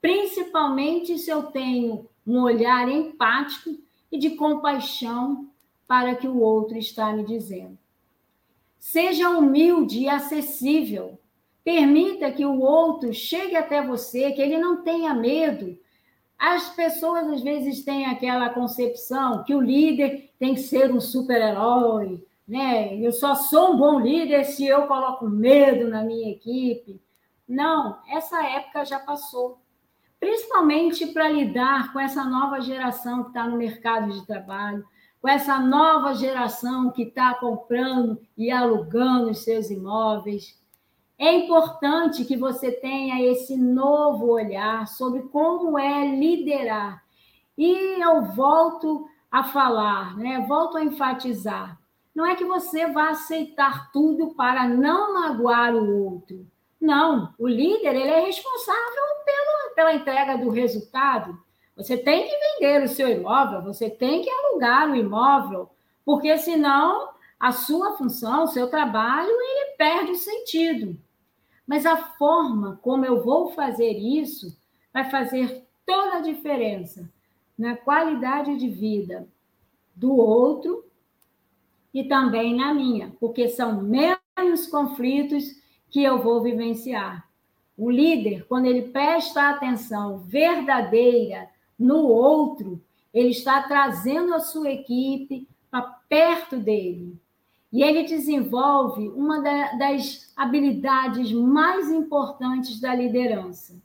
[0.00, 3.70] Principalmente se eu tenho um olhar empático
[4.12, 5.48] e de compaixão
[5.88, 7.78] para que o outro está me dizendo.
[8.84, 11.18] Seja humilde e acessível.
[11.64, 15.74] Permita que o outro chegue até você, que ele não tenha medo.
[16.38, 22.22] As pessoas às vezes têm aquela concepção que o líder tem que ser um super-herói,
[22.46, 22.94] né?
[22.98, 27.00] Eu só sou um bom líder se eu coloco medo na minha equipe.
[27.48, 29.62] Não, essa época já passou.
[30.20, 34.84] Principalmente para lidar com essa nova geração que está no mercado de trabalho,
[35.24, 40.60] com essa nova geração que está comprando e alugando os seus imóveis.
[41.18, 47.02] É importante que você tenha esse novo olhar sobre como é liderar.
[47.56, 50.44] E eu volto a falar, né?
[50.46, 51.80] volto a enfatizar.
[52.14, 56.46] Não é que você vá aceitar tudo para não magoar o outro.
[56.78, 61.42] Não, o líder ele é responsável pela, pela entrega do resultado.
[61.76, 65.68] Você tem que vender o seu imóvel, você tem que alugar o imóvel,
[66.04, 70.96] porque senão a sua função, o seu trabalho, ele perde o sentido.
[71.66, 74.56] Mas a forma como eu vou fazer isso
[74.92, 77.10] vai fazer toda a diferença
[77.58, 79.26] na qualidade de vida
[79.94, 80.84] do outro
[81.92, 85.44] e também na minha, porque são menos conflitos
[85.90, 87.28] que eu vou vivenciar.
[87.76, 91.48] O líder, quando ele presta atenção verdadeira
[91.78, 92.80] no outro,
[93.12, 97.18] ele está trazendo a sua equipe para perto dele.
[97.72, 103.76] E ele desenvolve uma das habilidades mais importantes da liderança,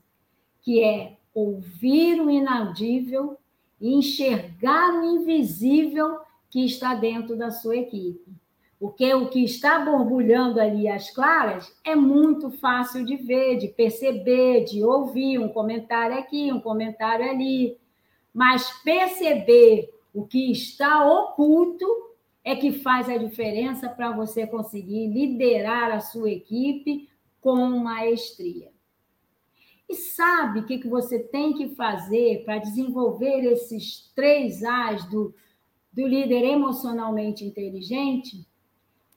[0.62, 3.38] que é ouvir o inaudível
[3.82, 6.20] e enxergar o invisível
[6.50, 8.32] que está dentro da sua equipe.
[8.80, 14.64] Porque o que está borbulhando ali às claras é muito fácil de ver, de perceber,
[14.64, 17.78] de ouvir um comentário aqui, um comentário ali.
[18.34, 21.86] Mas perceber o que está oculto
[22.42, 27.10] é que faz a diferença para você conseguir liderar a sua equipe
[27.42, 28.72] com maestria.
[29.90, 35.34] E sabe o que, que você tem que fazer para desenvolver esses três A's do,
[35.92, 38.48] do líder emocionalmente inteligente?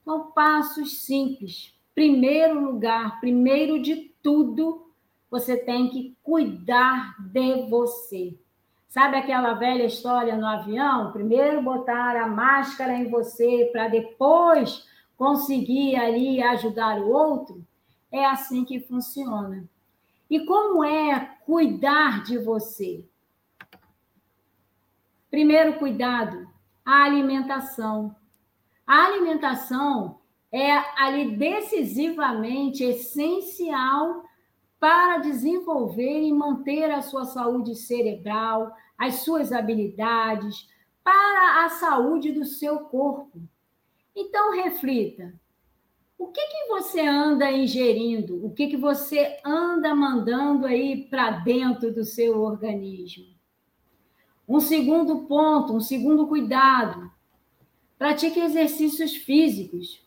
[0.05, 1.75] São passos simples.
[1.95, 4.91] Primeiro lugar, primeiro de tudo,
[5.31, 8.37] você tem que cuidar de você.
[8.89, 11.13] Sabe aquela velha história no avião?
[11.13, 14.87] Primeiro botar a máscara em você para depois
[15.17, 17.65] conseguir ali ajudar o outro?
[18.11, 19.65] É assim que funciona.
[20.29, 23.05] E como é cuidar de você?
[25.31, 26.47] Primeiro cuidado,
[26.85, 28.15] a alimentação.
[28.87, 30.19] A alimentação
[30.51, 34.25] é ali decisivamente essencial
[34.79, 40.69] para desenvolver e manter a sua saúde cerebral, as suas habilidades,
[41.05, 43.41] para a saúde do seu corpo.
[44.15, 45.33] Então, reflita:
[46.19, 48.45] o que, que você anda ingerindo?
[48.45, 53.27] O que, que você anda mandando aí para dentro do seu organismo?
[54.49, 57.11] Um segundo ponto, um segundo cuidado:
[58.03, 60.05] pratique exercícios físicos.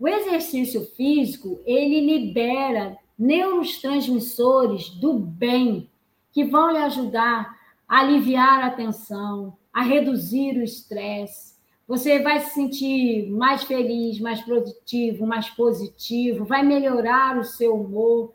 [0.00, 5.90] O exercício físico, ele libera neurotransmissores do bem
[6.32, 7.54] que vão lhe ajudar
[7.86, 11.56] a aliviar a tensão, a reduzir o estresse.
[11.86, 18.32] Você vai se sentir mais feliz, mais produtivo, mais positivo, vai melhorar o seu humor.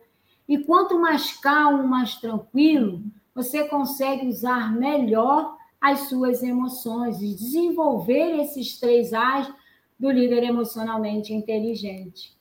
[0.47, 3.01] E quanto mais calmo, mais tranquilo,
[3.33, 9.51] você consegue usar melhor as suas emoções e desenvolver esses três A's
[9.99, 12.37] do líder emocionalmente inteligente.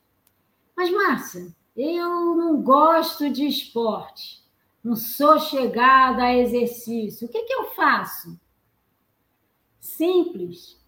[0.77, 4.43] Mas, Márcia, eu não gosto de esporte,
[4.83, 7.27] não sou chegada a exercício.
[7.27, 8.39] O que, que eu faço?
[9.81, 10.79] Simples.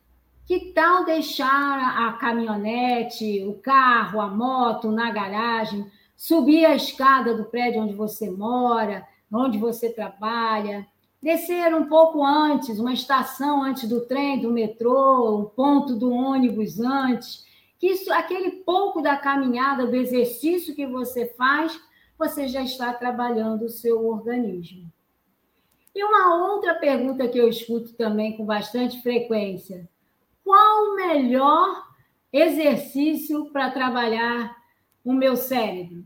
[0.47, 7.45] Que tal deixar a caminhonete, o carro, a moto na garagem, subir a escada do
[7.45, 10.87] prédio onde você mora, onde você trabalha,
[11.23, 16.81] descer um pouco antes, uma estação antes do trem, do metrô, um ponto do ônibus
[16.81, 17.45] antes,
[17.79, 21.79] que isso, aquele pouco da caminhada, do exercício que você faz,
[22.19, 24.91] você já está trabalhando o seu organismo.
[25.95, 29.89] E uma outra pergunta que eu escuto também com bastante frequência:
[30.45, 31.89] qual o melhor
[32.33, 34.57] exercício para trabalhar
[35.05, 36.05] o meu cérebro?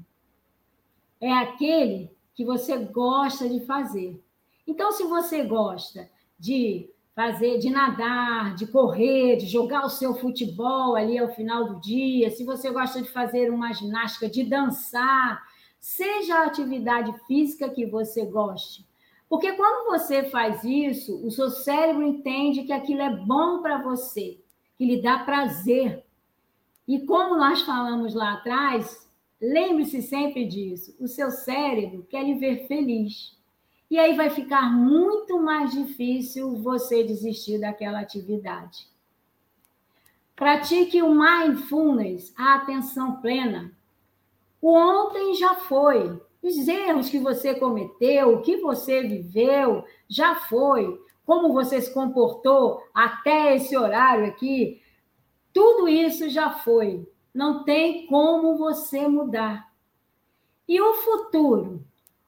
[1.21, 4.24] É aquele que você gosta de fazer.
[4.67, 6.09] Então, se você gosta
[6.39, 11.81] de fazer, de nadar, de correr, de jogar o seu futebol ali ao final do
[11.81, 15.43] dia, se você gosta de fazer uma ginástica, de dançar,
[15.79, 18.85] seja a atividade física que você goste.
[19.29, 24.39] Porque quando você faz isso, o seu cérebro entende que aquilo é bom para você,
[24.77, 26.05] que lhe dá prazer.
[26.87, 29.11] E como nós falamos lá atrás,
[29.41, 33.34] lembre-se sempre disso: o seu cérebro quer lhe ver feliz.
[33.95, 38.89] E aí vai ficar muito mais difícil você desistir daquela atividade.
[40.35, 43.71] Pratique o mindfulness, a atenção plena.
[44.61, 46.21] O ontem já foi.
[46.43, 51.01] Os erros que você cometeu, o que você viveu, já foi.
[51.25, 54.83] Como você se comportou até esse horário aqui,
[55.53, 57.09] tudo isso já foi.
[57.33, 59.73] Não tem como você mudar.
[60.67, 61.87] E o futuro?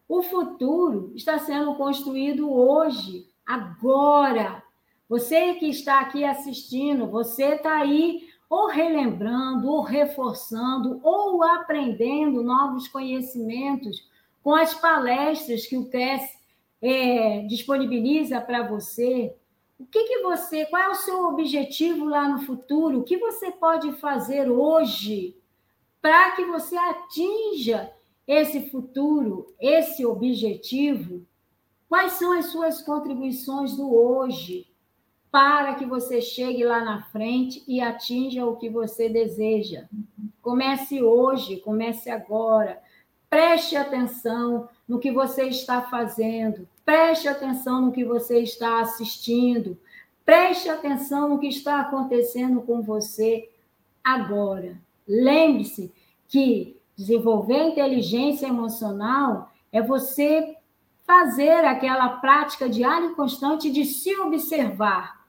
[0.08, 4.62] O futuro está sendo construído hoje, agora.
[5.08, 12.86] Você que está aqui assistindo, você está aí ou relembrando, ou reforçando, ou aprendendo novos
[12.86, 14.08] conhecimentos
[14.42, 16.22] com as palestras que o CRES
[16.80, 19.34] é, disponibiliza para você.
[19.78, 23.00] O que, que você, qual é o seu objetivo lá no futuro?
[23.00, 25.36] O que você pode fazer hoje
[26.00, 27.92] para que você atinja
[28.26, 31.24] esse futuro, esse objetivo,
[31.88, 34.66] quais são as suas contribuições do hoje
[35.30, 39.84] para que você chegue lá na frente e atinja o que você deseja.
[40.40, 42.82] Comece hoje, comece agora.
[43.28, 49.76] Preste atenção no que você está fazendo, preste atenção no que você está assistindo,
[50.24, 53.50] preste atenção no que está acontecendo com você
[54.02, 54.80] agora.
[55.06, 55.92] Lembre-se
[56.28, 60.56] que Desenvolver inteligência emocional é você
[61.06, 65.26] fazer aquela prática diária e constante de se observar.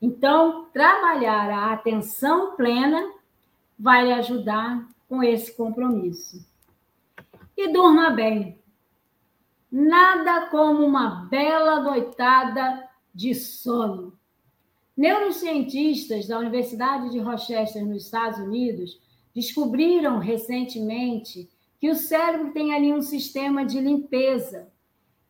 [0.00, 3.12] Então, trabalhar a atenção plena
[3.78, 6.46] vai lhe ajudar com esse compromisso.
[7.56, 8.58] E durma bem.
[9.70, 14.12] Nada como uma bela noitada de sono.
[14.96, 19.00] Neurocientistas da Universidade de Rochester, nos Estados Unidos,
[19.36, 21.46] descobriram recentemente
[21.78, 24.72] que o cérebro tem ali um sistema de limpeza,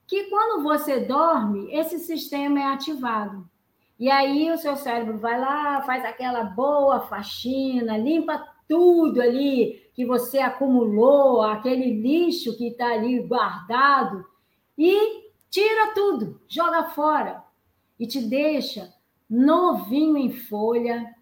[0.07, 3.51] que quando você dorme, esse sistema é ativado.
[3.99, 10.07] E aí o seu cérebro vai lá, faz aquela boa faxina, limpa tudo ali que
[10.07, 14.25] você acumulou, aquele lixo que está ali guardado,
[14.79, 17.43] e tira tudo, joga fora
[17.99, 18.95] e te deixa
[19.29, 21.13] novinho em folha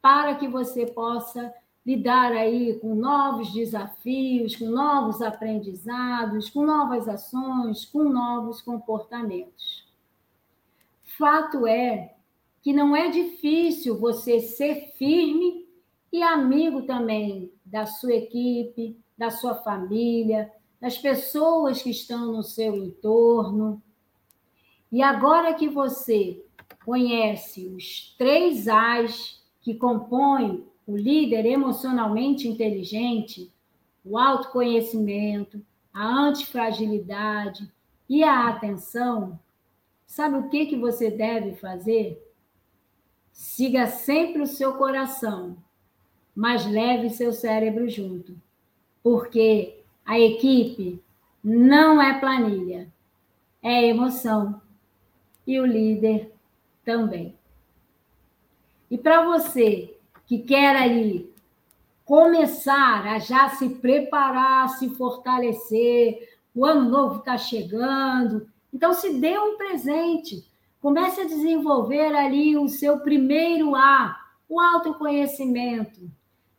[0.00, 1.52] para que você possa
[1.88, 9.88] lidar aí com novos desafios, com novos aprendizados, com novas ações, com novos comportamentos.
[11.16, 12.14] Fato é
[12.60, 15.66] que não é difícil você ser firme
[16.12, 22.76] e amigo também da sua equipe, da sua família, das pessoas que estão no seu
[22.76, 23.82] entorno.
[24.92, 26.44] E agora que você
[26.84, 33.52] conhece os três As que compõem o líder emocionalmente inteligente,
[34.02, 35.62] o autoconhecimento,
[35.92, 37.70] a antifragilidade
[38.08, 39.38] e a atenção,
[40.06, 42.26] sabe o que, que você deve fazer?
[43.30, 45.58] Siga sempre o seu coração,
[46.34, 48.34] mas leve seu cérebro junto,
[49.02, 51.02] porque a equipe
[51.44, 52.90] não é planilha,
[53.62, 54.58] é emoção
[55.46, 56.32] e o líder
[56.82, 57.36] também.
[58.90, 59.97] E para você
[60.28, 61.32] que quer ali
[62.04, 69.38] começar a já se preparar, se fortalecer, o ano novo está chegando, então se dê
[69.38, 70.46] um presente,
[70.80, 74.16] comece a desenvolver ali o seu primeiro A,
[74.48, 76.10] o autoconhecimento.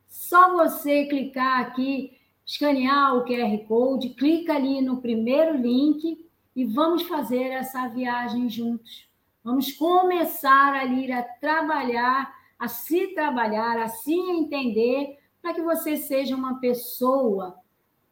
[0.07, 7.03] Só você clicar aqui, escanear o QR Code, clica ali no primeiro link e vamos
[7.03, 9.07] fazer essa viagem juntos.
[9.43, 16.36] Vamos começar ali a trabalhar a se trabalhar, a se entender, para que você seja
[16.36, 17.57] uma pessoa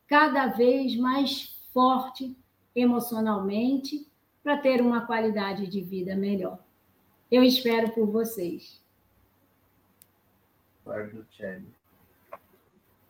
[0.07, 2.35] cada vez mais forte
[2.73, 4.07] emocionalmente,
[4.41, 6.59] para ter uma qualidade de vida melhor.
[7.29, 8.81] Eu espero por vocês.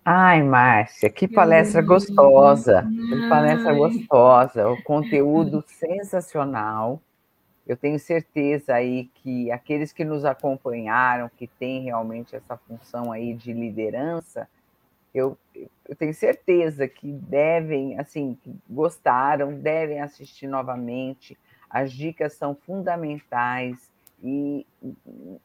[0.04, 2.88] Ai, Márcia, que palestra gostosa!
[3.10, 7.02] Que palestra gostosa, o conteúdo sensacional.
[7.68, 13.34] Eu tenho certeza aí que aqueles que nos acompanharam, que têm realmente essa função aí
[13.34, 14.48] de liderança,
[15.14, 15.38] eu,
[15.88, 21.38] eu tenho certeza que devem, assim, que gostaram, devem assistir novamente.
[21.70, 23.92] As dicas são fundamentais
[24.24, 24.66] e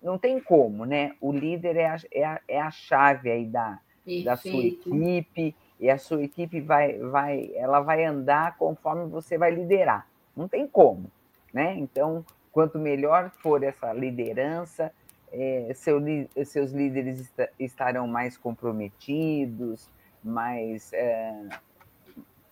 [0.01, 1.17] não tem como, né?
[1.21, 3.81] O líder é a, é a, é a chave aí da,
[4.25, 9.51] da sua equipe e a sua equipe vai, vai, ela vai andar conforme você vai
[9.51, 10.07] liderar.
[10.37, 11.11] Não tem como.
[11.53, 11.77] Né?
[11.79, 14.93] Então, quanto melhor for essa liderança,
[15.33, 16.01] é, seu,
[16.45, 19.89] seus líderes estarão mais comprometidos,
[20.23, 21.35] mais, é,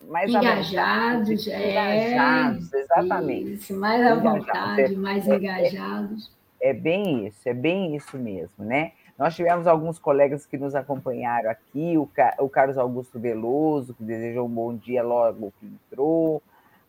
[0.07, 3.53] mais engajados, é, engajados, exatamente.
[3.53, 6.31] Isso, mais à vontade, mais é, é, engajados.
[6.59, 8.93] É, bem isso, é bem isso mesmo, né?
[9.17, 14.47] Nós tivemos alguns colegas que nos acompanharam aqui, o, o Carlos Augusto Veloso, que desejou
[14.47, 16.41] um bom dia logo que entrou,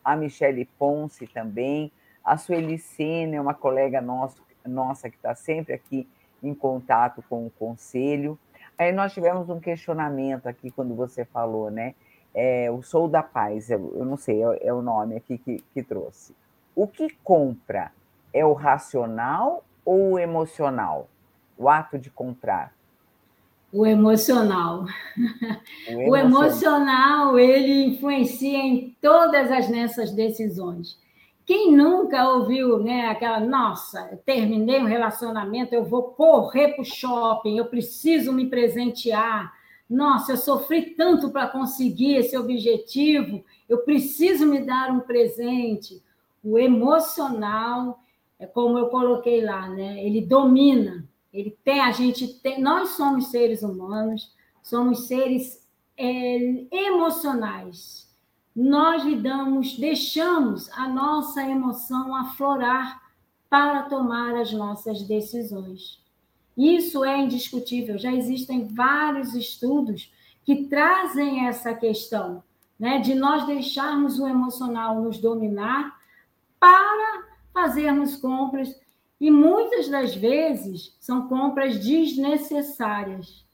[0.02, 1.92] a Michele Ponce também,
[2.24, 6.08] a Sueli Sena é uma colega nosso, nossa que está sempre aqui
[6.42, 8.38] em contato com o conselho.
[8.78, 11.94] Aí nós tivemos um questionamento aqui quando você falou, né?
[12.34, 15.82] É, o Sou da Paz, eu, não sei, é, é, o nome aqui que, que
[15.82, 16.34] trouxe.
[16.74, 17.92] O que compra
[18.32, 21.08] é o racional ou o emocional?
[21.58, 22.72] O ato de comprar?
[23.70, 24.84] O emocional.
[25.88, 30.98] O, o emocional, ele influencia em todas as nossas decisões.
[31.44, 37.58] Quem nunca ouviu né, aquela, nossa, terminei um relacionamento, eu vou correr para o shopping,
[37.58, 39.52] eu preciso me presentear.
[39.90, 46.02] Nossa, eu sofri tanto para conseguir esse objetivo, eu preciso me dar um presente.
[46.44, 48.02] O emocional,
[48.38, 50.04] é como eu coloquei lá, né?
[50.04, 51.08] Ele domina.
[51.32, 54.32] Ele tem, a gente tem, nós somos seres humanos,
[54.62, 55.66] somos seres
[55.96, 58.11] é, emocionais
[58.54, 63.00] nós lidamos, deixamos a nossa emoção aflorar
[63.48, 66.00] para tomar as nossas decisões.
[66.56, 70.12] Isso é indiscutível, já existem vários estudos
[70.44, 72.42] que trazem essa questão.
[72.78, 75.96] né, de nós deixarmos o emocional nos dominar
[76.58, 78.74] para fazermos compras
[79.20, 83.46] e muitas das vezes são compras desnecessárias,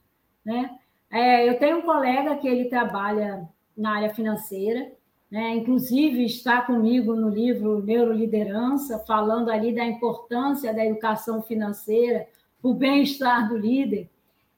[0.42, 0.78] né?
[1.11, 3.46] É, eu tenho um colega que ele trabalha
[3.79, 4.91] na área financeira,
[5.31, 5.55] né?
[5.57, 12.26] inclusive está comigo no livro Neuroliderança, falando ali da importância da educação financeira,
[12.62, 14.11] o bem-estar do líder.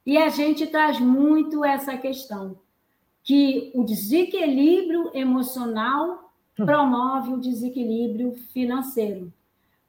[0.06, 2.58] E a gente traz muito essa questão,
[3.22, 6.64] que o desequilíbrio emocional hum.
[6.64, 9.30] promove o desequilíbrio financeiro.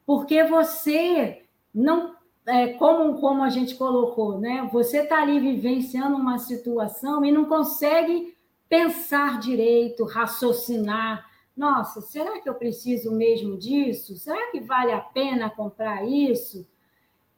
[0.05, 2.15] Porque você não
[2.45, 4.67] é, como, como a gente colocou, né?
[4.73, 8.35] Você está ali vivenciando uma situação e não consegue
[8.71, 11.29] pensar direito, raciocinar.
[11.57, 14.15] Nossa, será que eu preciso mesmo disso?
[14.15, 16.65] Será que vale a pena comprar isso?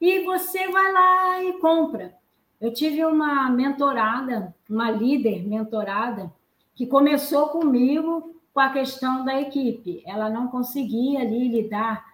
[0.00, 2.14] E você vai lá e compra.
[2.60, 6.32] Eu tive uma mentorada, uma líder mentorada,
[6.72, 10.04] que começou comigo com a questão da equipe.
[10.06, 12.04] Ela não conseguia ali lidar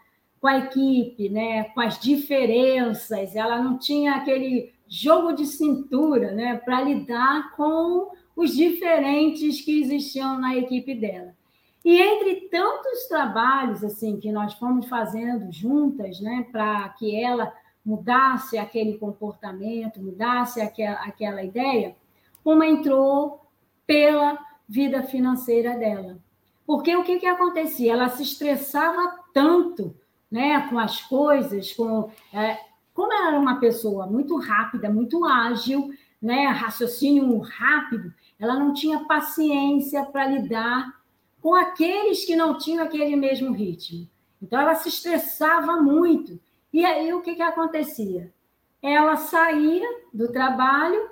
[0.41, 6.57] com a equipe, né, com as diferenças, ela não tinha aquele jogo de cintura né,
[6.57, 8.11] para lidar com
[8.41, 11.35] os diferentes que existiam na equipe dela.
[11.85, 17.53] E entre tantos trabalhos assim que nós fomos fazendo juntas, né, para que ela
[17.85, 21.95] mudasse aquele comportamento, mudasse aquela, aquela ideia,
[22.43, 23.43] uma entrou
[23.87, 26.19] pela vida financeira dela.
[26.67, 27.93] Porque o que, que acontecia?
[27.93, 29.95] Ela se estressava tanto
[30.31, 32.59] né, com as coisas, com é,
[32.95, 39.05] como ela era uma pessoa muito rápida, muito ágil, né, raciocínio rápido, ela não tinha
[39.05, 41.01] paciência para lidar
[41.41, 44.09] com aqueles que não tinham aquele mesmo ritmo.
[44.43, 46.41] Então ela se estressava muito.
[46.73, 48.33] E aí o que, que acontecia?
[48.83, 51.11] Ela saía do trabalho,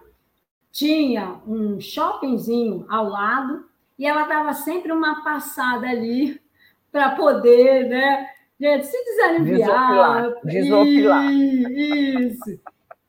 [0.72, 3.66] tinha um shoppingzinho ao lado,
[3.98, 6.40] e ela dava sempre uma passada ali
[6.90, 8.28] para poder né,
[8.60, 10.34] Gente, se desaliviar.
[10.44, 11.32] Desopilar.
[11.32, 12.60] Isso.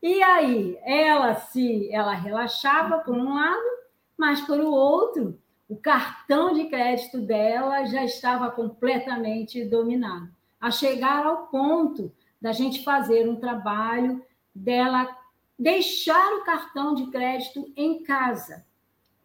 [0.02, 3.79] E aí, ela se ela relaxava por um lado,
[4.20, 5.40] mas por outro,
[5.70, 10.30] o cartão de crédito dela já estava completamente dominado.
[10.60, 12.12] A chegar ao ponto
[12.42, 14.22] da gente fazer um trabalho
[14.54, 15.08] dela
[15.58, 18.66] deixar o cartão de crédito em casa,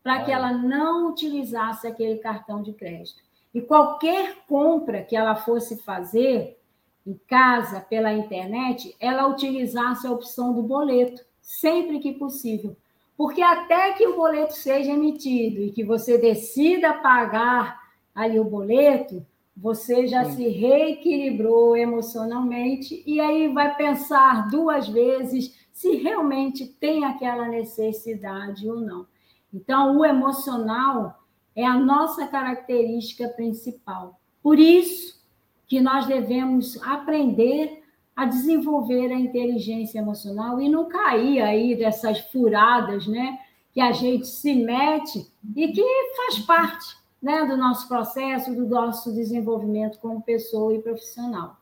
[0.01, 3.21] para que ela não utilizasse aquele cartão de crédito.
[3.53, 6.57] E qualquer compra que ela fosse fazer
[7.05, 12.77] em casa, pela internet, ela utilizasse a opção do boleto, sempre que possível.
[13.17, 17.81] Porque até que o boleto seja emitido e que você decida pagar
[18.15, 19.25] ali o boleto,
[19.57, 20.37] você já Sim.
[20.37, 28.81] se reequilibrou emocionalmente e aí vai pensar duas vezes se realmente tem aquela necessidade ou
[28.81, 29.07] não.
[29.53, 34.21] Então, o emocional é a nossa característica principal.
[34.43, 35.23] Por isso
[35.69, 37.84] que nós devemos aprender
[38.17, 43.39] a desenvolver a inteligência emocional e não cair aí dessas furadas, né,
[43.73, 45.83] que a gente se mete e que
[46.17, 51.57] faz parte, né, do nosso processo, do nosso desenvolvimento como pessoa e profissional.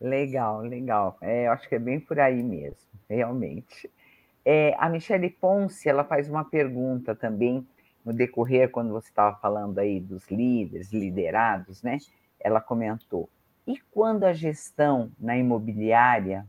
[0.00, 1.16] Legal, legal.
[1.20, 3.90] É, eu acho que é bem por aí mesmo, realmente.
[4.44, 7.66] É, a Michele Ponce, ela faz uma pergunta também
[8.04, 11.98] no decorrer, quando você estava falando aí dos líderes, liderados, né?
[12.40, 13.28] Ela comentou.
[13.70, 16.44] E quando a gestão na imobiliária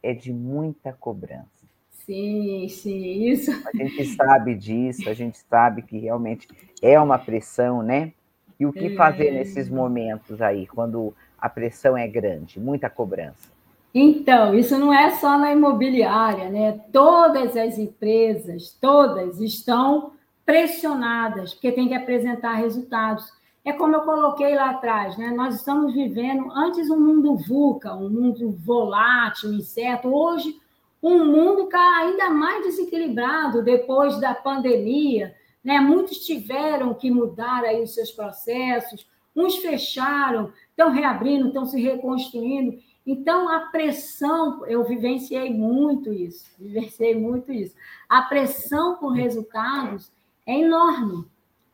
[0.00, 1.66] é de muita cobrança?
[1.90, 3.50] Sim, sim, isso.
[3.66, 6.46] A gente sabe disso, a gente sabe que realmente
[6.80, 8.12] é uma pressão, né?
[8.58, 8.94] E o que é.
[8.94, 13.50] fazer nesses momentos aí, quando a pressão é grande, muita cobrança?
[13.92, 16.80] Então, isso não é só na imobiliária, né?
[16.92, 20.12] Todas as empresas, todas estão
[20.46, 23.32] pressionadas, porque tem que apresentar resultados.
[23.64, 25.30] É como eu coloquei lá atrás, né?
[25.30, 30.08] Nós estamos vivendo antes um mundo VUCA, um mundo volátil, incerto.
[30.08, 30.58] Hoje,
[31.02, 35.34] um mundo ainda mais desequilibrado depois da pandemia.
[35.62, 35.78] Né?
[35.78, 39.06] Muitos tiveram que mudar aí os seus processos,
[39.36, 42.78] uns fecharam, estão reabrindo, estão se reconstruindo.
[43.06, 47.74] Então, a pressão, eu vivenciei muito isso, vivenciei muito isso.
[48.08, 50.10] A pressão por resultados
[50.46, 51.24] é enorme.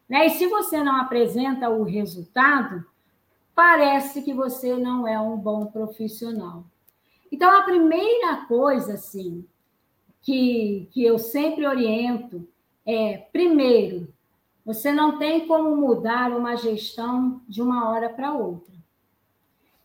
[0.09, 0.27] Né?
[0.27, 2.85] E se você não apresenta o resultado,
[3.55, 6.65] parece que você não é um bom profissional.
[7.31, 9.45] Então, a primeira coisa, assim,
[10.23, 12.47] que, que eu sempre oriento
[12.85, 14.13] é, primeiro,
[14.65, 18.75] você não tem como mudar uma gestão de uma hora para outra.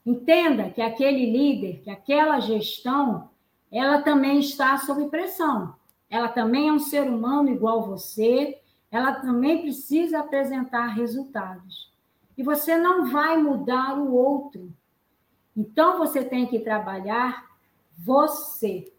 [0.06, 3.30] Entenda que aquele líder, que aquela gestão,
[3.72, 5.76] ela também está sob pressão.
[6.10, 8.61] Ela também é um ser humano igual você,
[8.92, 11.92] ela também precisa apresentar resultados.
[12.38, 14.72] E você não vai mudar o outro.
[15.56, 17.50] Então, você tem que trabalhar
[17.98, 18.92] você.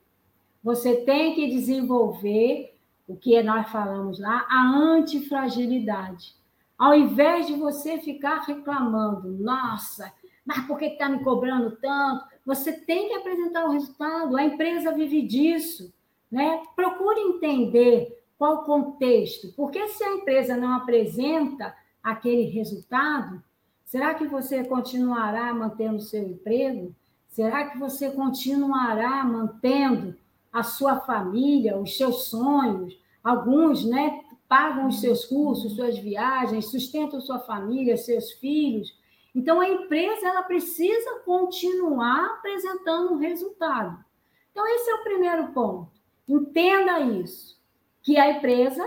[0.65, 2.75] Você tem que desenvolver
[3.07, 6.35] o que nós falamos lá, a antifragilidade.
[6.79, 10.13] Ao invés de você ficar reclamando, nossa,
[10.45, 12.25] mas por que está me cobrando tanto?
[12.47, 15.93] Você tem que apresentar o resultado, a empresa vive disso.
[16.31, 16.63] Né?
[16.75, 21.73] Procure entender qual o contexto, porque se a empresa não apresenta
[22.03, 23.41] aquele resultado,
[23.85, 26.93] será que você continuará mantendo o seu emprego?
[27.29, 30.17] Será que você continuará mantendo
[30.53, 33.01] a sua família, os seus sonhos?
[33.23, 38.93] Alguns, né, pagam os seus cursos, suas viagens, sustentam sua família, seus filhos.
[39.33, 44.05] Então, a empresa ela precisa continuar apresentando um resultado.
[44.51, 45.93] Então, esse é o primeiro ponto.
[46.29, 47.62] Entenda isso,
[48.03, 48.85] que a empresa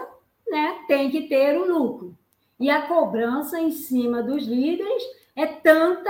[0.48, 2.18] né, tem que ter o lucro.
[2.60, 5.04] E a cobrança em cima dos líderes
[5.36, 6.10] é tanta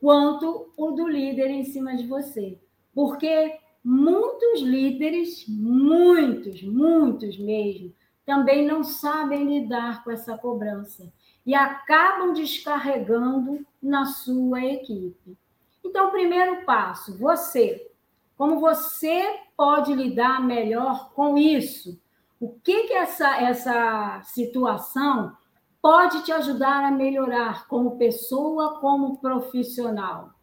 [0.00, 2.58] quanto o do líder em cima de você.
[2.94, 11.12] Porque muitos líderes, muitos, muitos mesmo, também não sabem lidar com essa cobrança
[11.44, 15.36] e acabam descarregando na sua equipe.
[15.84, 17.90] Então, primeiro passo, você.
[18.36, 22.00] Como você pode lidar melhor com isso?
[22.42, 25.36] O que, que essa, essa situação
[25.80, 30.34] pode te ajudar a melhorar como pessoa, como profissional?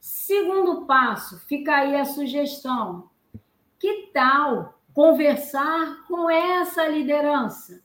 [0.00, 3.10] Segundo passo, fica aí a sugestão.
[3.78, 7.82] Que tal conversar com essa liderança?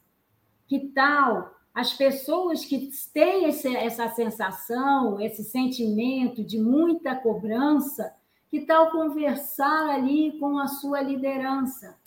[0.66, 8.16] Que tal as pessoas que têm esse, essa sensação, esse sentimento de muita cobrança,
[8.50, 12.02] que tal conversar ali com a sua liderança?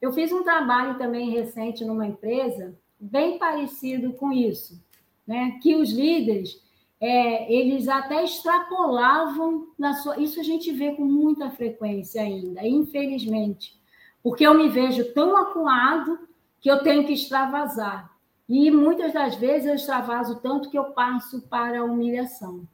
[0.00, 4.82] Eu fiz um trabalho também recente numa empresa, bem parecido com isso,
[5.26, 5.58] né?
[5.62, 6.62] que os líderes
[7.00, 10.18] é, eles até extrapolavam na sua.
[10.18, 13.78] Isso a gente vê com muita frequência ainda, infelizmente,
[14.22, 16.18] porque eu me vejo tão acuado
[16.60, 18.10] que eu tenho que extravasar.
[18.48, 22.66] E muitas das vezes eu extravaso tanto que eu passo para a humilhação.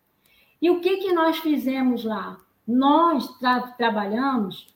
[0.60, 2.38] E o que, que nós fizemos lá?
[2.66, 4.71] Nós tra trabalhamos,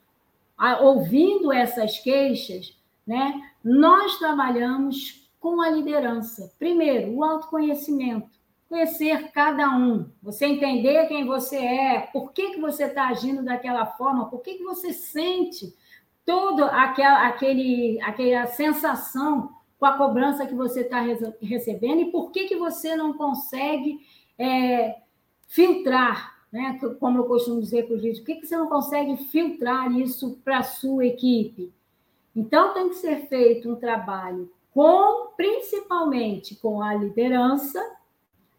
[0.81, 2.77] ouvindo essas queixas,
[3.07, 3.41] né?
[3.63, 6.53] nós trabalhamos com a liderança.
[6.59, 8.37] Primeiro, o autoconhecimento.
[8.69, 13.87] Conhecer cada um, você entender quem você é, por que, que você está agindo daquela
[13.87, 15.73] forma, por que, que você sente
[16.25, 21.01] toda aquela, aquele, aquela sensação com a cobrança que você está
[21.41, 24.01] recebendo e por que, que você não consegue
[24.37, 24.97] é,
[25.47, 26.81] filtrar, né?
[26.99, 30.39] como eu costumo dizer para os líderes, por que, que você não consegue filtrar isso
[30.43, 31.71] para a sua equipe?
[32.35, 37.79] Então, tem que ser feito um trabalho com, principalmente com a liderança,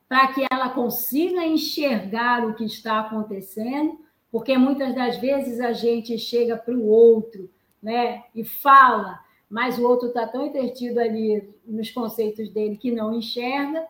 [0.08, 4.00] para que ela consiga enxergar o que está acontecendo,
[4.32, 7.50] porque muitas das vezes a gente chega para o outro
[7.82, 9.20] né, e fala,
[9.50, 13.88] mas o outro está tão entretido ali nos conceitos dele que não enxerga,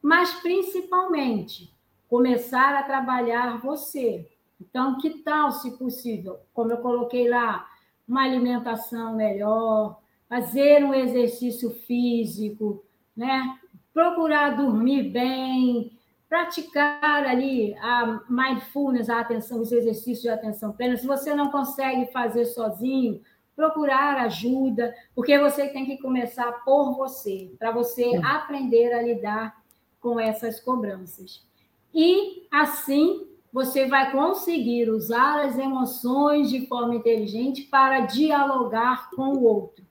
[0.00, 1.71] mas principalmente
[2.12, 4.28] começar a trabalhar você.
[4.60, 7.66] Então, que tal, se possível, como eu coloquei lá,
[8.06, 9.98] uma alimentação melhor,
[10.28, 12.84] fazer um exercício físico,
[13.16, 13.58] né?
[13.94, 15.98] procurar dormir bem,
[16.28, 20.98] praticar ali a mindfulness, a atenção, os exercícios de atenção plena.
[20.98, 23.22] Se você não consegue fazer sozinho,
[23.56, 29.62] procurar ajuda, porque você tem que começar por você, para você aprender a lidar
[29.98, 31.50] com essas cobranças.
[31.94, 39.44] E assim você vai conseguir usar as emoções de forma inteligente para dialogar com o
[39.44, 39.84] outro,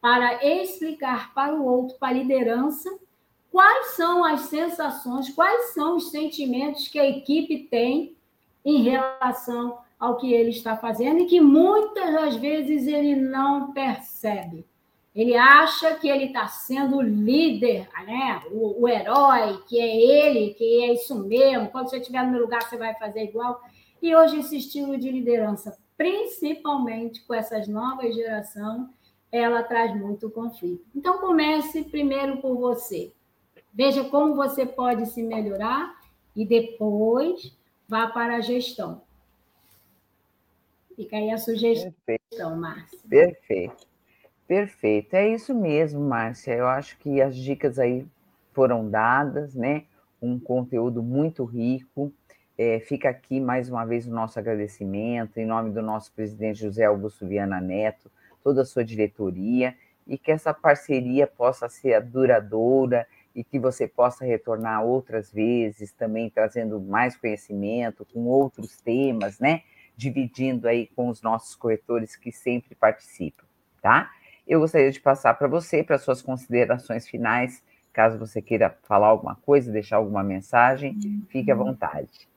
[0.00, 2.90] para explicar para o outro, para a liderança,
[3.52, 8.16] quais são as sensações, quais são os sentimentos que a equipe tem
[8.64, 14.66] em relação ao que ele está fazendo e que muitas das vezes ele não percebe.
[15.14, 18.42] Ele acha que ele está sendo líder, né?
[18.50, 21.68] O, o, herói, que é ele, que é isso mesmo.
[21.68, 23.62] Quando você estiver no meu lugar, você vai fazer igual.
[24.02, 28.88] E hoje esse estilo de liderança, principalmente com essas novas gerações,
[29.30, 30.84] ela traz muito conflito.
[30.94, 33.12] Então comece primeiro por você.
[33.72, 35.96] Veja como você pode se melhorar
[36.34, 37.56] e depois
[37.88, 39.02] vá para a gestão.
[40.96, 42.56] Fica aí a sugestão, Perfeito.
[42.56, 42.98] Márcia.
[43.08, 43.93] Perfeito.
[44.46, 45.14] Perfeito.
[45.14, 46.52] É isso mesmo, Márcia.
[46.52, 48.06] Eu acho que as dicas aí
[48.52, 49.84] foram dadas, né?
[50.20, 52.12] Um conteúdo muito rico.
[52.56, 56.84] É, fica aqui mais uma vez o nosso agradecimento, em nome do nosso presidente José
[56.84, 58.10] Augusto Viana Neto,
[58.44, 59.74] toda a sua diretoria
[60.06, 66.30] e que essa parceria possa ser duradoura e que você possa retornar outras vezes, também
[66.30, 69.62] trazendo mais conhecimento com outros temas, né?
[69.96, 73.44] Dividindo aí com os nossos corretores que sempre participam,
[73.82, 74.10] tá?
[74.46, 79.36] Eu gostaria de passar para você, para suas considerações finais, caso você queira falar alguma
[79.36, 82.28] coisa, deixar alguma mensagem, fique à vontade.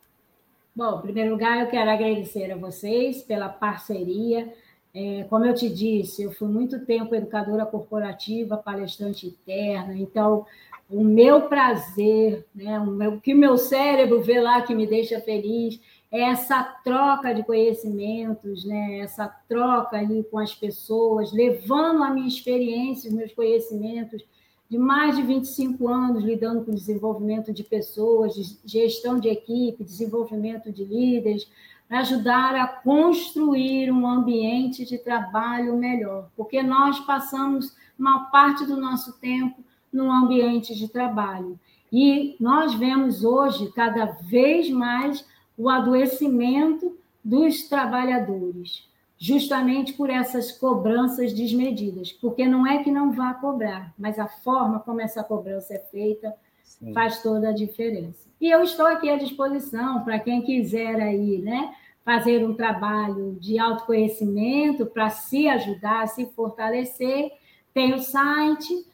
[0.75, 4.53] Bom, em primeiro lugar, eu quero agradecer a vocês pela parceria.
[4.93, 10.45] É, como eu te disse, eu fui muito tempo educadora corporativa, palestrante interna, então
[10.89, 15.19] o meu prazer, né, o, meu, que o meu cérebro vê lá que me deixa
[15.19, 15.79] feliz,
[16.11, 23.09] essa troca de conhecimentos, né, essa troca ali com as pessoas, levando a minha experiência,
[23.09, 24.23] os meus conhecimentos
[24.69, 28.35] de mais de 25 anos lidando com desenvolvimento de pessoas,
[28.65, 31.49] gestão de equipe, desenvolvimento de líderes,
[31.87, 38.75] para ajudar a construir um ambiente de trabalho melhor, porque nós passamos uma parte do
[38.75, 41.57] nosso tempo no ambiente de trabalho.
[41.91, 45.25] E nós vemos hoje cada vez mais
[45.57, 48.87] o adoecimento dos trabalhadores,
[49.17, 54.79] justamente por essas cobranças desmedidas, porque não é que não vá cobrar, mas a forma
[54.79, 56.33] como essa cobrança é feita
[56.63, 56.93] Sim.
[56.93, 58.27] faz toda a diferença.
[58.39, 61.73] E eu estou aqui à disposição para quem quiser aí, né,
[62.05, 67.31] fazer um trabalho de autoconhecimento para se ajudar, se fortalecer.
[67.73, 68.85] Tem o site,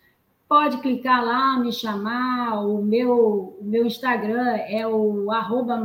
[0.54, 2.64] pode clicar lá, me chamar.
[2.64, 5.82] O meu, o meu Instagram é o arroba.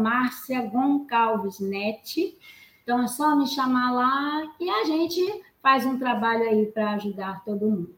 [2.82, 7.42] Então é só me chamar lá e a gente faz um trabalho aí para ajudar
[7.46, 7.94] todo mundo.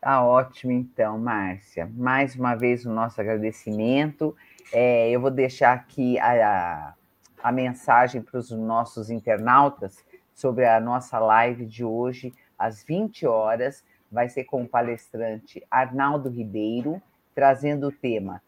[0.00, 1.86] Tá ótimo, então, Márcia.
[1.94, 4.34] Mais uma vez o nosso agradecimento.
[4.72, 6.94] É, eu vou deixar aqui a,
[7.42, 13.84] a mensagem para os nossos internautas sobre a nossa live de hoje, às 20 horas
[14.12, 17.02] vai ser com o palestrante Arnaldo Ribeiro,
[17.34, 18.42] trazendo o tema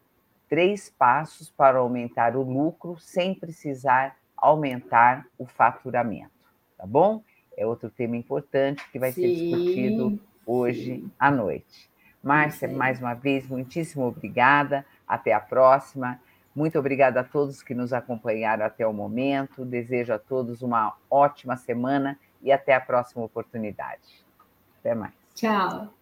[0.47, 6.29] Três passos para aumentar o lucro sem precisar aumentar o faturamento.
[6.77, 7.23] Tá bom?
[7.57, 9.21] É outro tema importante que vai Sim.
[9.21, 11.89] ser discutido hoje à noite.
[12.21, 14.85] Márcia, mais uma vez, muitíssimo obrigada.
[15.07, 16.19] Até a próxima.
[16.55, 19.65] Muito obrigada a todos que nos acompanharam até o momento.
[19.65, 24.23] Desejo a todos uma ótima semana e até a próxima oportunidade.
[24.79, 25.24] Até mais.
[25.35, 25.93] Ciao.